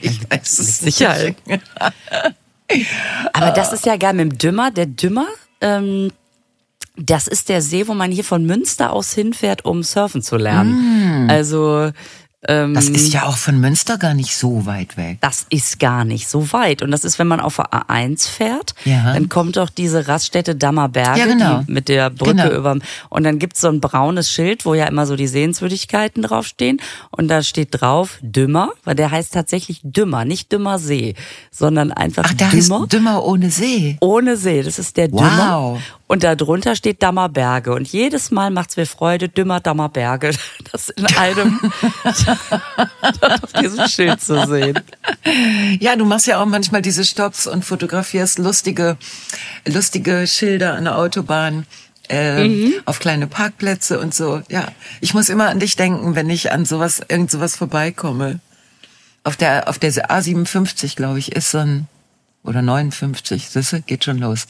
Ich 0.01 0.29
weiß 0.29 0.59
es 0.59 0.79
Sicherheit. 0.79 1.35
Aber 3.33 3.51
das 3.51 3.73
ist 3.73 3.85
ja 3.85 3.97
gar 3.97 4.13
mit 4.13 4.31
dem 4.31 4.37
Dümmer. 4.37 4.71
Der 4.71 4.85
Dümmer, 4.85 5.27
ähm, 5.59 6.11
das 6.97 7.27
ist 7.27 7.49
der 7.49 7.61
See, 7.61 7.87
wo 7.87 7.93
man 7.93 8.11
hier 8.11 8.23
von 8.23 8.45
Münster 8.45 8.91
aus 8.91 9.13
hinfährt, 9.13 9.65
um 9.65 9.83
surfen 9.83 10.21
zu 10.21 10.37
lernen. 10.37 11.25
Mm. 11.25 11.29
Also 11.29 11.91
ähm, 12.47 12.73
das 12.73 12.89
ist 12.89 13.13
ja 13.13 13.27
auch 13.27 13.37
von 13.37 13.59
Münster 13.59 13.99
gar 13.99 14.15
nicht 14.15 14.35
so 14.35 14.65
weit 14.65 14.97
weg. 14.97 15.19
Das 15.21 15.45
ist 15.49 15.79
gar 15.79 16.05
nicht 16.05 16.27
so 16.27 16.51
weit. 16.53 16.81
Und 16.81 16.89
das 16.89 17.03
ist, 17.03 17.19
wenn 17.19 17.27
man 17.27 17.39
auf 17.39 17.57
der 17.57 17.71
A1 17.71 18.27
fährt, 18.27 18.73
ja. 18.83 19.13
dann 19.13 19.29
kommt 19.29 19.57
doch 19.57 19.69
diese 19.69 20.07
Raststätte 20.07 20.55
Dammerberge 20.55 21.19
ja, 21.19 21.25
genau. 21.27 21.63
mit 21.67 21.87
der 21.87 22.09
Brücke 22.09 22.35
genau. 22.35 22.57
über. 22.57 22.77
Und 23.09 23.23
dann 23.23 23.37
gibt's 23.37 23.61
so 23.61 23.67
ein 23.67 23.79
braunes 23.79 24.31
Schild, 24.31 24.65
wo 24.65 24.73
ja 24.73 24.85
immer 24.85 25.05
so 25.05 25.15
die 25.15 25.27
Sehenswürdigkeiten 25.27 26.23
draufstehen. 26.23 26.81
Und 27.11 27.27
da 27.27 27.43
steht 27.43 27.79
drauf 27.79 28.17
Dümmer, 28.23 28.71
weil 28.85 28.95
der 28.95 29.11
heißt 29.11 29.33
tatsächlich 29.33 29.81
Dümmer, 29.83 30.25
nicht 30.25 30.51
Dümmer 30.51 30.79
See, 30.79 31.13
sondern 31.51 31.91
einfach 31.91 32.23
Ach, 32.25 32.33
da 32.33 32.49
Dümmer. 32.49 32.83
Ist 32.83 32.93
Dümmer 32.93 33.23
ohne 33.23 33.51
See. 33.51 33.97
Ohne 33.99 34.35
See, 34.35 34.63
das 34.63 34.79
ist 34.79 34.97
der 34.97 35.11
wow. 35.11 35.21
Dümmer. 35.21 35.77
Und 36.11 36.25
da 36.25 36.35
drunter 36.35 36.75
steht 36.75 37.01
Dammerberge. 37.01 37.73
Und 37.73 37.87
jedes 37.87 38.31
Mal 38.31 38.51
macht's 38.51 38.75
mir 38.75 38.85
Freude, 38.85 39.29
Dümmer 39.29 39.61
Dammerberge. 39.61 40.31
Das 40.73 40.89
in 40.89 41.05
einem 41.05 41.57
auf 43.41 43.53
diesem 43.53 43.87
Schild 43.87 44.19
zu 44.19 44.45
sehen. 44.45 44.77
Ja, 45.79 45.95
du 45.95 46.03
machst 46.03 46.27
ja 46.27 46.41
auch 46.41 46.45
manchmal 46.45 46.81
diese 46.81 47.05
Stops 47.05 47.47
und 47.47 47.63
fotografierst 47.63 48.39
lustige, 48.39 48.97
lustige 49.65 50.27
Schilder 50.27 50.73
an 50.73 50.83
der 50.83 50.97
Autobahn. 50.97 51.65
Äh, 52.09 52.45
mhm. 52.45 52.73
auf 52.83 52.99
kleine 52.99 53.27
Parkplätze 53.27 53.97
und 53.97 54.13
so. 54.13 54.41
Ja, 54.49 54.67
ich 54.99 55.13
muss 55.13 55.29
immer 55.29 55.47
an 55.47 55.61
dich 55.61 55.77
denken, 55.77 56.15
wenn 56.15 56.29
ich 56.29 56.51
an 56.51 56.65
sowas, 56.65 57.01
irgend 57.07 57.31
sowas 57.31 57.55
vorbeikomme. 57.55 58.41
Auf 59.23 59.37
der, 59.37 59.69
auf 59.69 59.79
der 59.79 59.93
A57, 59.93 60.97
glaube 60.97 61.19
ich, 61.19 61.31
ist 61.31 61.51
so 61.51 61.59
ein, 61.59 61.87
oder 62.43 62.61
59, 62.61 63.51
das 63.53 63.73
geht 63.85 64.03
schon 64.03 64.17
los. 64.17 64.47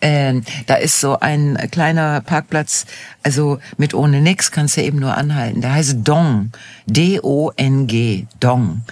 Ähm, 0.00 0.42
da 0.66 0.74
ist 0.74 1.00
so 1.00 1.18
ein 1.18 1.58
kleiner 1.70 2.20
Parkplatz, 2.20 2.86
also 3.22 3.58
mit 3.76 3.94
ohne 3.94 4.20
nix 4.20 4.50
kannst 4.50 4.76
du 4.76 4.82
eben 4.82 4.98
nur 4.98 5.16
anhalten. 5.16 5.60
Der 5.60 5.72
heißt 5.72 5.96
Dong. 6.02 6.52
D-O-N-G. 6.86 8.26
Dong. 8.40 8.82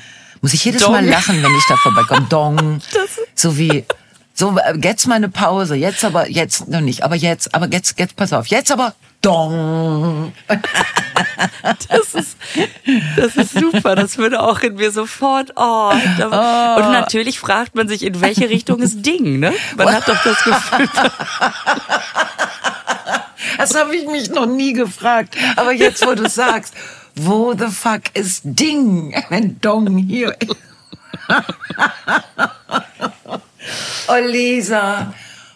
Muss 0.41 0.55
ich 0.55 0.65
jedes 0.65 0.83
Dong. 0.83 0.93
Mal 0.93 1.05
lachen, 1.07 1.43
wenn 1.43 1.55
ich 1.55 1.67
da 1.69 1.77
vorbeikomme. 1.77 2.27
Dong. 2.31 2.81
So 3.35 3.59
wie, 3.59 3.85
so, 4.35 4.57
jetzt 4.83 5.07
mal 5.07 5.17
eine 5.17 5.29
Pause. 5.29 5.75
Jetzt 5.75 6.05
aber, 6.05 6.31
jetzt 6.31 6.69
noch 6.69 6.81
nicht. 6.81 7.03
Aber 7.03 7.15
jetzt, 7.15 7.55
aber 7.55 7.69
jetzt, 7.71 7.99
jetzt, 7.99 8.17
pass 8.17 8.33
auf. 8.33 8.47
Jetzt 8.47 8.73
aber, 8.73 8.95
Dong. 9.21 10.33
Das 11.89 12.15
ist, 12.15 12.37
das 13.17 13.37
ist 13.37 13.53
super. 13.53 13.95
Das 13.95 14.19
würde 14.19 14.43
auch 14.43 14.61
in 14.61 14.77
mir 14.77 14.91
sofort. 14.91 15.53
Oh, 15.57 15.93
da, 16.19 16.77
oh. 16.77 16.83
Und 16.83 16.93
natürlich 16.93 17.39
fragt 17.39 17.75
man 17.75 17.89
sich, 17.89 18.03
in 18.03 18.21
welche 18.21 18.49
Richtung 18.49 18.81
ist 18.81 19.05
Ding. 19.05 19.39
Ne? 19.39 19.53
Man 19.77 19.93
hat 19.93 20.09
doch 20.09 20.23
das 20.23 20.43
Gefühl. 20.43 20.89
Das 23.59 23.75
habe 23.75 23.95
ich 23.95 24.07
mich 24.07 24.31
noch 24.31 24.47
nie 24.47 24.73
gefragt. 24.73 25.37
Aber 25.57 25.73
jetzt, 25.73 26.07
wo 26.07 26.15
du 26.15 26.29
sagst, 26.29 26.75
wo 27.15 27.53
the 27.53 27.67
fuck 27.67 28.03
ist 28.15 28.43
Ding, 28.45 29.15
wenn 29.29 29.61
Dong 29.61 29.99
hier 29.99 30.35
ist? 30.41 30.57
oh, 34.09 34.27
Lisa. 34.27 35.13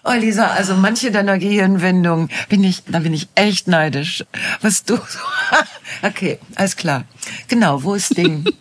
Oh 0.07 0.13
Lisa, 0.13 0.49
also 0.49 0.75
manche 0.75 1.11
deiner 1.11 1.39
Gehirnwendungen 1.39 2.29
bin 2.51 2.63
ich, 2.63 2.85
da 2.85 2.99
bin 2.99 3.15
ich 3.15 3.29
echt 3.35 3.69
neidisch. 3.69 4.25
Was 4.61 4.85
du, 4.85 4.99
okay, 6.03 6.39
alles 6.57 6.77
klar. 6.77 7.05
Genau, 7.49 7.83
wo 7.83 7.95
ist 7.95 8.17
Ding? 8.17 8.45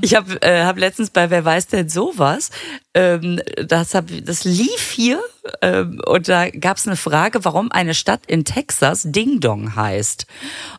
Ich 0.00 0.14
habe 0.14 0.40
äh, 0.42 0.64
hab 0.64 0.78
letztens 0.78 1.10
bei 1.10 1.28
Wer 1.30 1.44
weiß 1.44 1.66
denn 1.68 1.88
sowas, 1.88 2.50
ähm, 2.94 3.40
das, 3.62 3.94
hab, 3.94 4.06
das 4.24 4.44
lief 4.44 4.90
hier 4.90 5.20
ähm, 5.60 6.00
und 6.06 6.28
da 6.28 6.48
gab 6.50 6.76
es 6.76 6.86
eine 6.86 6.96
Frage, 6.96 7.44
warum 7.44 7.70
eine 7.72 7.94
Stadt 7.94 8.22
in 8.26 8.44
Texas 8.44 9.02
Ding 9.04 9.40
Dong 9.40 9.76
heißt. 9.76 10.26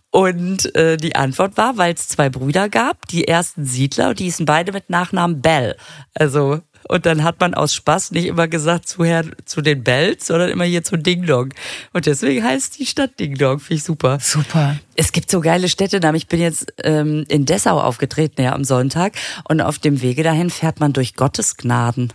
Und 0.10 0.74
äh, 0.76 0.98
die 0.98 1.16
Antwort 1.16 1.58
war, 1.58 1.78
weil 1.78 1.94
es 1.94 2.08
zwei 2.08 2.30
Brüder 2.30 2.70
gab, 2.70 3.08
die 3.08 3.28
ersten 3.28 3.66
Siedler, 3.66 4.10
und 4.10 4.20
die 4.20 4.24
hießen 4.26 4.46
beide 4.46 4.72
mit 4.72 4.90
Nachnamen 4.90 5.42
Bell. 5.42 5.76
Also 6.16 6.62
und 6.88 7.06
dann 7.06 7.24
hat 7.24 7.40
man 7.40 7.54
aus 7.54 7.74
Spaß 7.74 8.12
nicht 8.12 8.26
immer 8.26 8.48
gesagt 8.48 8.88
zu, 8.88 9.04
Herr, 9.04 9.26
zu 9.46 9.62
den 9.62 9.84
Bells, 9.84 10.28
sondern 10.28 10.50
immer 10.50 10.66
hier 10.66 10.84
zu 10.84 10.98
Ding 10.98 11.26
Dong. 11.26 11.54
Und 11.94 12.06
deswegen 12.06 12.44
heißt 12.44 12.80
die 12.80 12.86
Stadt 12.86 13.20
Ding 13.20 13.38
Dong. 13.38 13.60
Finde 13.60 13.76
ich 13.76 13.84
super. 13.84 14.20
Super. 14.20 14.78
Es 14.96 15.12
gibt 15.12 15.30
so 15.30 15.42
geile 15.42 15.70
Städtenamen. 15.70 16.16
Ich 16.16 16.28
bin 16.28 16.40
jetzt 16.40 16.74
ähm, 16.84 17.26
in 17.28 17.46
Dessau 17.46 17.80
aufgetreten, 17.80 18.42
ja, 18.42 18.54
am 18.54 18.64
Sonntag. 18.64 19.14
Und 19.48 19.62
auf 19.62 19.80
dem 19.80 20.02
Wege 20.02 20.24
dahin 20.24 20.50
fährt 20.50 20.80
man 20.80 20.94
durch 20.94 21.16
Gottes 21.16 21.58
Gnaden. 21.58 22.14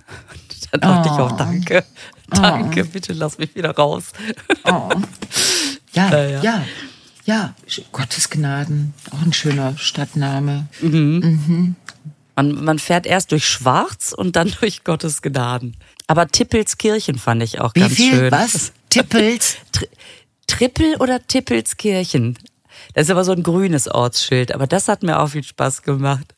Da 0.73 0.79
dachte 0.79 1.09
oh. 1.11 1.15
ich 1.15 1.21
auch, 1.21 1.37
danke. 1.37 1.85
Danke, 2.29 2.85
oh. 2.85 2.91
bitte 2.93 3.13
lass 3.13 3.39
mich 3.39 3.55
wieder 3.55 3.71
raus. 3.71 4.13
Oh. 4.65 4.89
Ja, 5.95 6.09
ja, 6.11 6.43
ja. 6.43 6.65
Ja, 7.25 7.55
Gottes 7.93 8.31
Gnaden. 8.31 8.95
Auch 9.11 9.23
ein 9.23 9.33
schöner 9.33 9.77
Stadtname. 9.77 10.67
Mhm. 10.81 11.21
Mhm. 11.47 11.77
Man, 12.37 12.65
man 12.65 12.79
fährt 12.79 13.07
erst 13.07 13.33
durch 13.33 13.47
Schwarz 13.47 14.15
und 14.17 14.37
dann 14.37 14.53
durch 14.61 14.85
Gottes 14.85 15.23
Gnaden. 15.23 15.77
Aber 16.07 16.29
Tippelskirchen 16.29 17.19
fand 17.19 17.43
ich 17.43 17.61
auch 17.61 17.75
Wie 17.75 17.81
ganz 17.81 17.95
viel? 17.95 18.11
schön. 18.13 18.33
Was? 18.33 18.73
Tippels? 18.91 19.57
Tri 19.73 19.89
Trippel 20.47 20.97
oder 20.97 21.27
Tippelskirchen? 21.27 22.39
Das 22.95 23.05
ist 23.07 23.11
aber 23.11 23.25
so 23.25 23.33
ein 23.33 23.43
grünes 23.43 23.89
Ortsschild, 23.89 24.53
aber 24.53 24.67
das 24.67 24.89
hat 24.89 25.03
mir 25.03 25.21
auch 25.21 25.29
viel 25.29 25.45
Spaß 25.45 25.83
gemacht. 25.83 26.35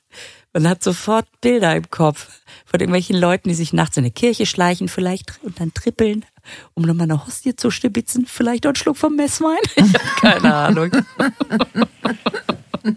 Man 0.52 0.68
hat 0.68 0.84
sofort 0.84 1.26
Bilder 1.40 1.74
im 1.74 1.90
Kopf 1.90 2.28
von 2.64 2.78
irgendwelchen 2.78 3.16
Leuten, 3.16 3.48
die 3.48 3.56
sich 3.56 3.72
nachts 3.72 3.96
in 3.96 4.04
eine 4.04 4.12
Kirche 4.12 4.46
schleichen 4.46 4.86
vielleicht 4.88 5.40
und 5.42 5.58
dann 5.58 5.74
trippeln, 5.74 6.24
um 6.74 6.84
nochmal 6.84 7.10
eine 7.10 7.26
Hostie 7.26 7.56
zu 7.56 7.72
stibitzen, 7.72 8.26
vielleicht 8.26 8.66
auch 8.66 8.70
einen 8.70 8.76
Schluck 8.76 8.96
vom 8.96 9.16
Messwein. 9.16 9.58
Ich 9.76 9.82
habe 9.82 9.98
keine 10.20 10.54
Ahnung. 10.54 10.90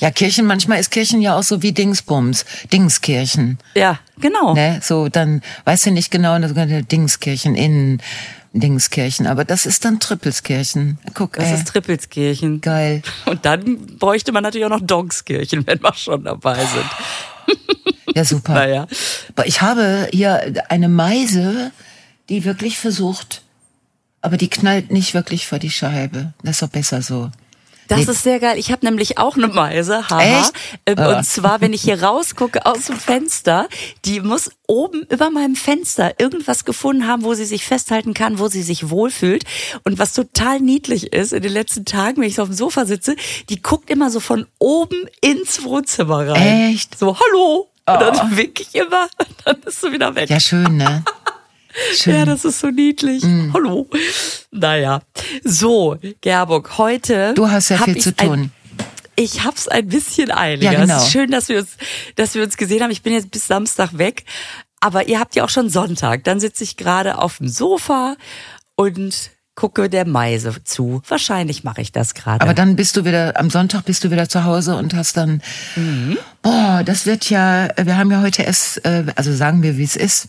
Ja, 0.00 0.10
Kirchen, 0.10 0.46
manchmal 0.46 0.80
ist 0.80 0.90
Kirchen 0.90 1.22
ja 1.22 1.36
auch 1.38 1.44
so 1.44 1.62
wie 1.62 1.70
Dingsbums, 1.70 2.44
Dingskirchen. 2.72 3.58
Ja, 3.76 4.00
genau. 4.18 4.52
Ne? 4.52 4.80
So, 4.82 5.08
dann 5.08 5.42
weißt 5.64 5.86
du 5.86 5.90
nicht 5.92 6.10
genau, 6.10 6.36
Dingskirchen 6.40 7.54
innen, 7.54 8.02
Dingskirchen, 8.52 9.28
aber 9.28 9.44
das 9.44 9.64
ist 9.64 9.84
dann 9.84 10.00
Trippelskirchen. 10.00 10.98
Guck, 11.14 11.34
Das 11.34 11.50
ey, 11.50 11.54
ist 11.54 11.68
Trippelskirchen. 11.68 12.60
geil. 12.60 13.02
Und 13.26 13.44
dann 13.44 13.96
bräuchte 13.98 14.32
man 14.32 14.42
natürlich 14.42 14.64
auch 14.66 14.70
noch 14.70 14.84
Donkskirchen, 14.84 15.64
wenn 15.68 15.80
wir 15.80 15.94
schon 15.94 16.24
dabei 16.24 16.56
sind. 16.56 17.58
Ja, 18.14 18.26
super. 18.26 18.52
Naja. 18.52 18.86
Aber 19.34 19.46
ich 19.46 19.62
habe 19.62 20.06
hier 20.12 20.64
eine 20.68 20.88
Meise, 20.90 21.72
die 22.28 22.44
wirklich 22.44 22.78
versucht, 22.78 23.40
aber 24.20 24.36
die 24.36 24.48
knallt 24.50 24.90
nicht 24.90 25.14
wirklich 25.14 25.46
vor 25.46 25.58
die 25.58 25.70
Scheibe. 25.70 26.34
Das 26.42 26.56
ist 26.56 26.62
doch 26.62 26.68
besser 26.68 27.00
so. 27.00 27.30
Das 27.98 28.08
ist 28.08 28.22
sehr 28.22 28.40
geil. 28.40 28.58
Ich 28.58 28.70
habe 28.72 28.84
nämlich 28.84 29.18
auch 29.18 29.36
eine 29.36 29.48
Meise, 29.48 30.08
haha. 30.08 30.20
Echt? 30.40 30.52
Ähm, 30.86 30.98
Ah. 30.98 31.18
Und 31.18 31.24
zwar, 31.24 31.60
wenn 31.60 31.72
ich 31.72 31.82
hier 31.82 32.02
rausgucke 32.02 32.64
aus 32.66 32.86
dem 32.86 32.96
Fenster, 32.98 33.68
die 34.04 34.20
muss 34.20 34.50
oben 34.66 35.02
über 35.10 35.30
meinem 35.30 35.56
Fenster 35.56 36.14
irgendwas 36.18 36.64
gefunden 36.64 37.06
haben, 37.06 37.22
wo 37.24 37.34
sie 37.34 37.44
sich 37.44 37.64
festhalten 37.64 38.14
kann, 38.14 38.38
wo 38.38 38.48
sie 38.48 38.62
sich 38.62 38.90
wohlfühlt. 38.90 39.44
Und 39.84 39.98
was 39.98 40.12
total 40.12 40.60
niedlich 40.60 41.12
ist, 41.12 41.32
in 41.32 41.42
den 41.42 41.52
letzten 41.52 41.84
Tagen, 41.84 42.20
wenn 42.20 42.28
ich 42.28 42.36
so 42.36 42.42
auf 42.42 42.48
dem 42.48 42.54
Sofa 42.56 42.84
sitze, 42.86 43.16
die 43.48 43.60
guckt 43.62 43.90
immer 43.90 44.10
so 44.10 44.20
von 44.20 44.46
oben 44.58 45.06
ins 45.20 45.62
Wohnzimmer 45.64 46.28
rein. 46.28 46.72
Echt? 46.72 46.98
So, 46.98 47.16
hallo. 47.18 47.68
Und 47.84 47.96
Oh. 47.96 47.98
dann 47.98 48.36
wink 48.36 48.60
ich 48.60 48.74
immer, 48.76 49.08
und 49.18 49.28
dann 49.44 49.56
ist 49.66 49.80
sie 49.80 49.90
wieder 49.90 50.14
weg. 50.14 50.30
Ja, 50.30 50.38
schön, 50.38 50.76
ne? 50.76 51.02
Schön. 51.96 52.14
Ja, 52.14 52.24
das 52.24 52.44
ist 52.44 52.60
so 52.60 52.68
niedlich. 52.68 53.22
Mm. 53.22 53.52
Hallo. 53.52 53.88
Naja. 54.50 55.00
So, 55.44 55.96
Gerburg, 56.20 56.76
heute. 56.78 57.32
Du 57.34 57.50
hast 57.50 57.68
ja 57.70 57.78
viel 57.78 57.98
zu 57.98 58.12
ein- 58.16 58.26
tun. 58.28 58.52
ich 59.16 59.44
hab's 59.44 59.68
ein 59.68 59.88
bisschen 59.88 60.30
eiliger. 60.30 60.72
Ja, 60.72 60.80
genau. 60.80 60.96
Es 60.96 61.04
ist 61.04 61.12
schön, 61.12 61.30
dass 61.30 61.48
wir 61.48 61.58
uns, 61.60 61.76
dass 62.16 62.34
wir 62.34 62.42
uns 62.42 62.56
gesehen 62.56 62.82
haben. 62.82 62.90
Ich 62.90 63.02
bin 63.02 63.12
jetzt 63.12 63.30
bis 63.30 63.46
Samstag 63.46 63.96
weg. 63.98 64.24
Aber 64.80 65.06
ihr 65.06 65.20
habt 65.20 65.36
ja 65.36 65.44
auch 65.44 65.48
schon 65.48 65.70
Sonntag. 65.70 66.24
Dann 66.24 66.40
sitze 66.40 66.64
ich 66.64 66.76
gerade 66.76 67.18
auf 67.18 67.38
dem 67.38 67.48
Sofa 67.48 68.16
und 68.74 69.30
gucke 69.54 69.88
der 69.88 70.06
Meise 70.06 70.54
zu. 70.64 71.02
Wahrscheinlich 71.06 71.62
mache 71.62 71.82
ich 71.82 71.92
das 71.92 72.14
gerade. 72.14 72.40
Aber 72.40 72.54
dann 72.54 72.74
bist 72.74 72.96
du 72.96 73.04
wieder, 73.04 73.38
am 73.38 73.48
Sonntag 73.50 73.84
bist 73.84 74.02
du 74.02 74.10
wieder 74.10 74.28
zu 74.28 74.44
Hause 74.44 74.76
und 74.76 74.94
hast 74.94 75.16
dann, 75.16 75.40
boah, 76.42 76.82
das 76.84 77.06
wird 77.06 77.28
ja, 77.30 77.68
wir 77.76 77.96
haben 77.96 78.10
ja 78.10 78.22
heute 78.22 78.42
erst, 78.42 78.84
äh, 78.84 79.04
also 79.14 79.32
sagen 79.34 79.62
wir, 79.62 79.76
wie 79.76 79.84
es 79.84 79.94
ist. 79.94 80.28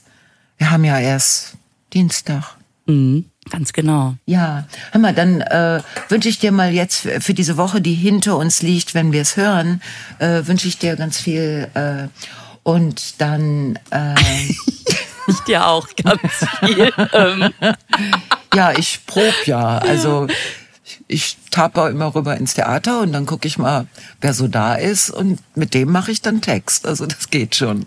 Wir 0.63 0.71
haben 0.71 0.85
ja 0.85 0.97
erst 0.97 1.55
Dienstag. 1.91 2.55
Mhm, 2.85 3.25
ganz 3.49 3.73
genau. 3.73 4.15
Ja, 4.25 4.65
hör 4.93 5.01
mal, 5.01 5.13
dann 5.13 5.41
äh, 5.41 5.81
wünsche 6.07 6.29
ich 6.29 6.39
dir 6.39 6.53
mal 6.53 6.71
jetzt 6.71 7.01
für 7.01 7.19
für 7.19 7.33
diese 7.33 7.57
Woche, 7.57 7.81
die 7.81 7.95
hinter 7.95 8.37
uns 8.37 8.61
liegt, 8.61 8.93
wenn 8.93 9.11
wir 9.11 9.23
es 9.23 9.35
hören, 9.35 9.81
äh, 10.19 10.47
wünsche 10.47 10.69
ich 10.69 10.77
dir 10.77 10.95
ganz 10.95 11.19
viel 11.19 11.67
äh, 11.73 12.07
und 12.63 13.19
dann 13.19 13.77
äh, 13.89 14.15
Ich 15.27 15.39
dir 15.41 15.67
auch 15.67 15.85
ganz 16.01 16.21
viel. 16.61 16.93
ähm, 17.11 17.53
ja, 18.53 18.71
ich 18.71 19.01
prob 19.05 19.33
ja, 19.45 19.79
also 19.79 20.27
ich 21.13 21.37
taper 21.51 21.89
immer 21.89 22.13
rüber 22.15 22.35
ins 22.37 22.53
Theater 22.55 23.01
und 23.01 23.13
dann 23.13 23.25
gucke 23.25 23.47
ich 23.47 23.57
mal, 23.57 23.85
wer 24.21 24.33
so 24.33 24.47
da 24.47 24.75
ist 24.75 25.09
und 25.11 25.39
mit 25.55 25.73
dem 25.73 25.91
mache 25.91 26.11
ich 26.11 26.21
dann 26.21 26.41
Text, 26.41 26.85
also 26.87 27.05
das 27.05 27.29
geht 27.29 27.55
schon. 27.55 27.85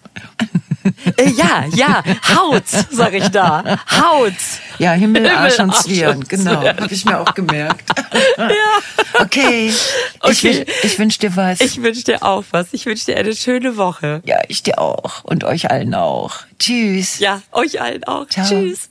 äh, 1.16 1.30
ja, 1.30 1.64
ja, 1.74 2.02
Haut's, 2.34 2.84
sag 2.90 3.12
ich 3.14 3.28
da. 3.28 3.78
Haut's. 3.90 4.58
Ja, 4.78 4.92
Himmel, 4.92 5.22
Himmel, 5.22 5.36
Arsch 5.36 5.58
und 5.58 5.74
Zwirn, 5.74 6.24
genau, 6.28 6.62
habe 6.62 6.88
ich 6.94 7.04
mir 7.04 7.20
auch 7.20 7.34
gemerkt. 7.34 7.84
Ja. 8.38 9.22
Okay, 9.22 9.68
Ich, 9.68 9.76
Okay. 10.20 10.64
wünsch- 10.64 10.66
ich 10.84 10.98
wünsche 10.98 11.18
dir 11.18 11.36
was. 11.36 11.60
Ich 11.60 11.82
wünsche 11.82 12.04
dir 12.04 12.22
auch 12.22 12.44
was. 12.50 12.68
Ich 12.72 12.86
wünsche 12.86 13.06
dir 13.06 13.16
eine 13.16 13.34
schöne 13.34 13.76
Woche. 13.76 14.22
ja, 14.24 14.38
ich 14.48 14.62
dir 14.62 14.78
auch 14.78 15.24
und 15.24 15.44
euch 15.44 15.70
allen 15.70 15.94
auch. 15.94 16.40
Tschüss. 16.58 17.18
Ja, 17.18 17.42
euch 17.52 17.80
allen 17.80 18.04
auch. 18.04 18.26
Ciao. 18.28 18.46
Tschüss. 18.46 18.88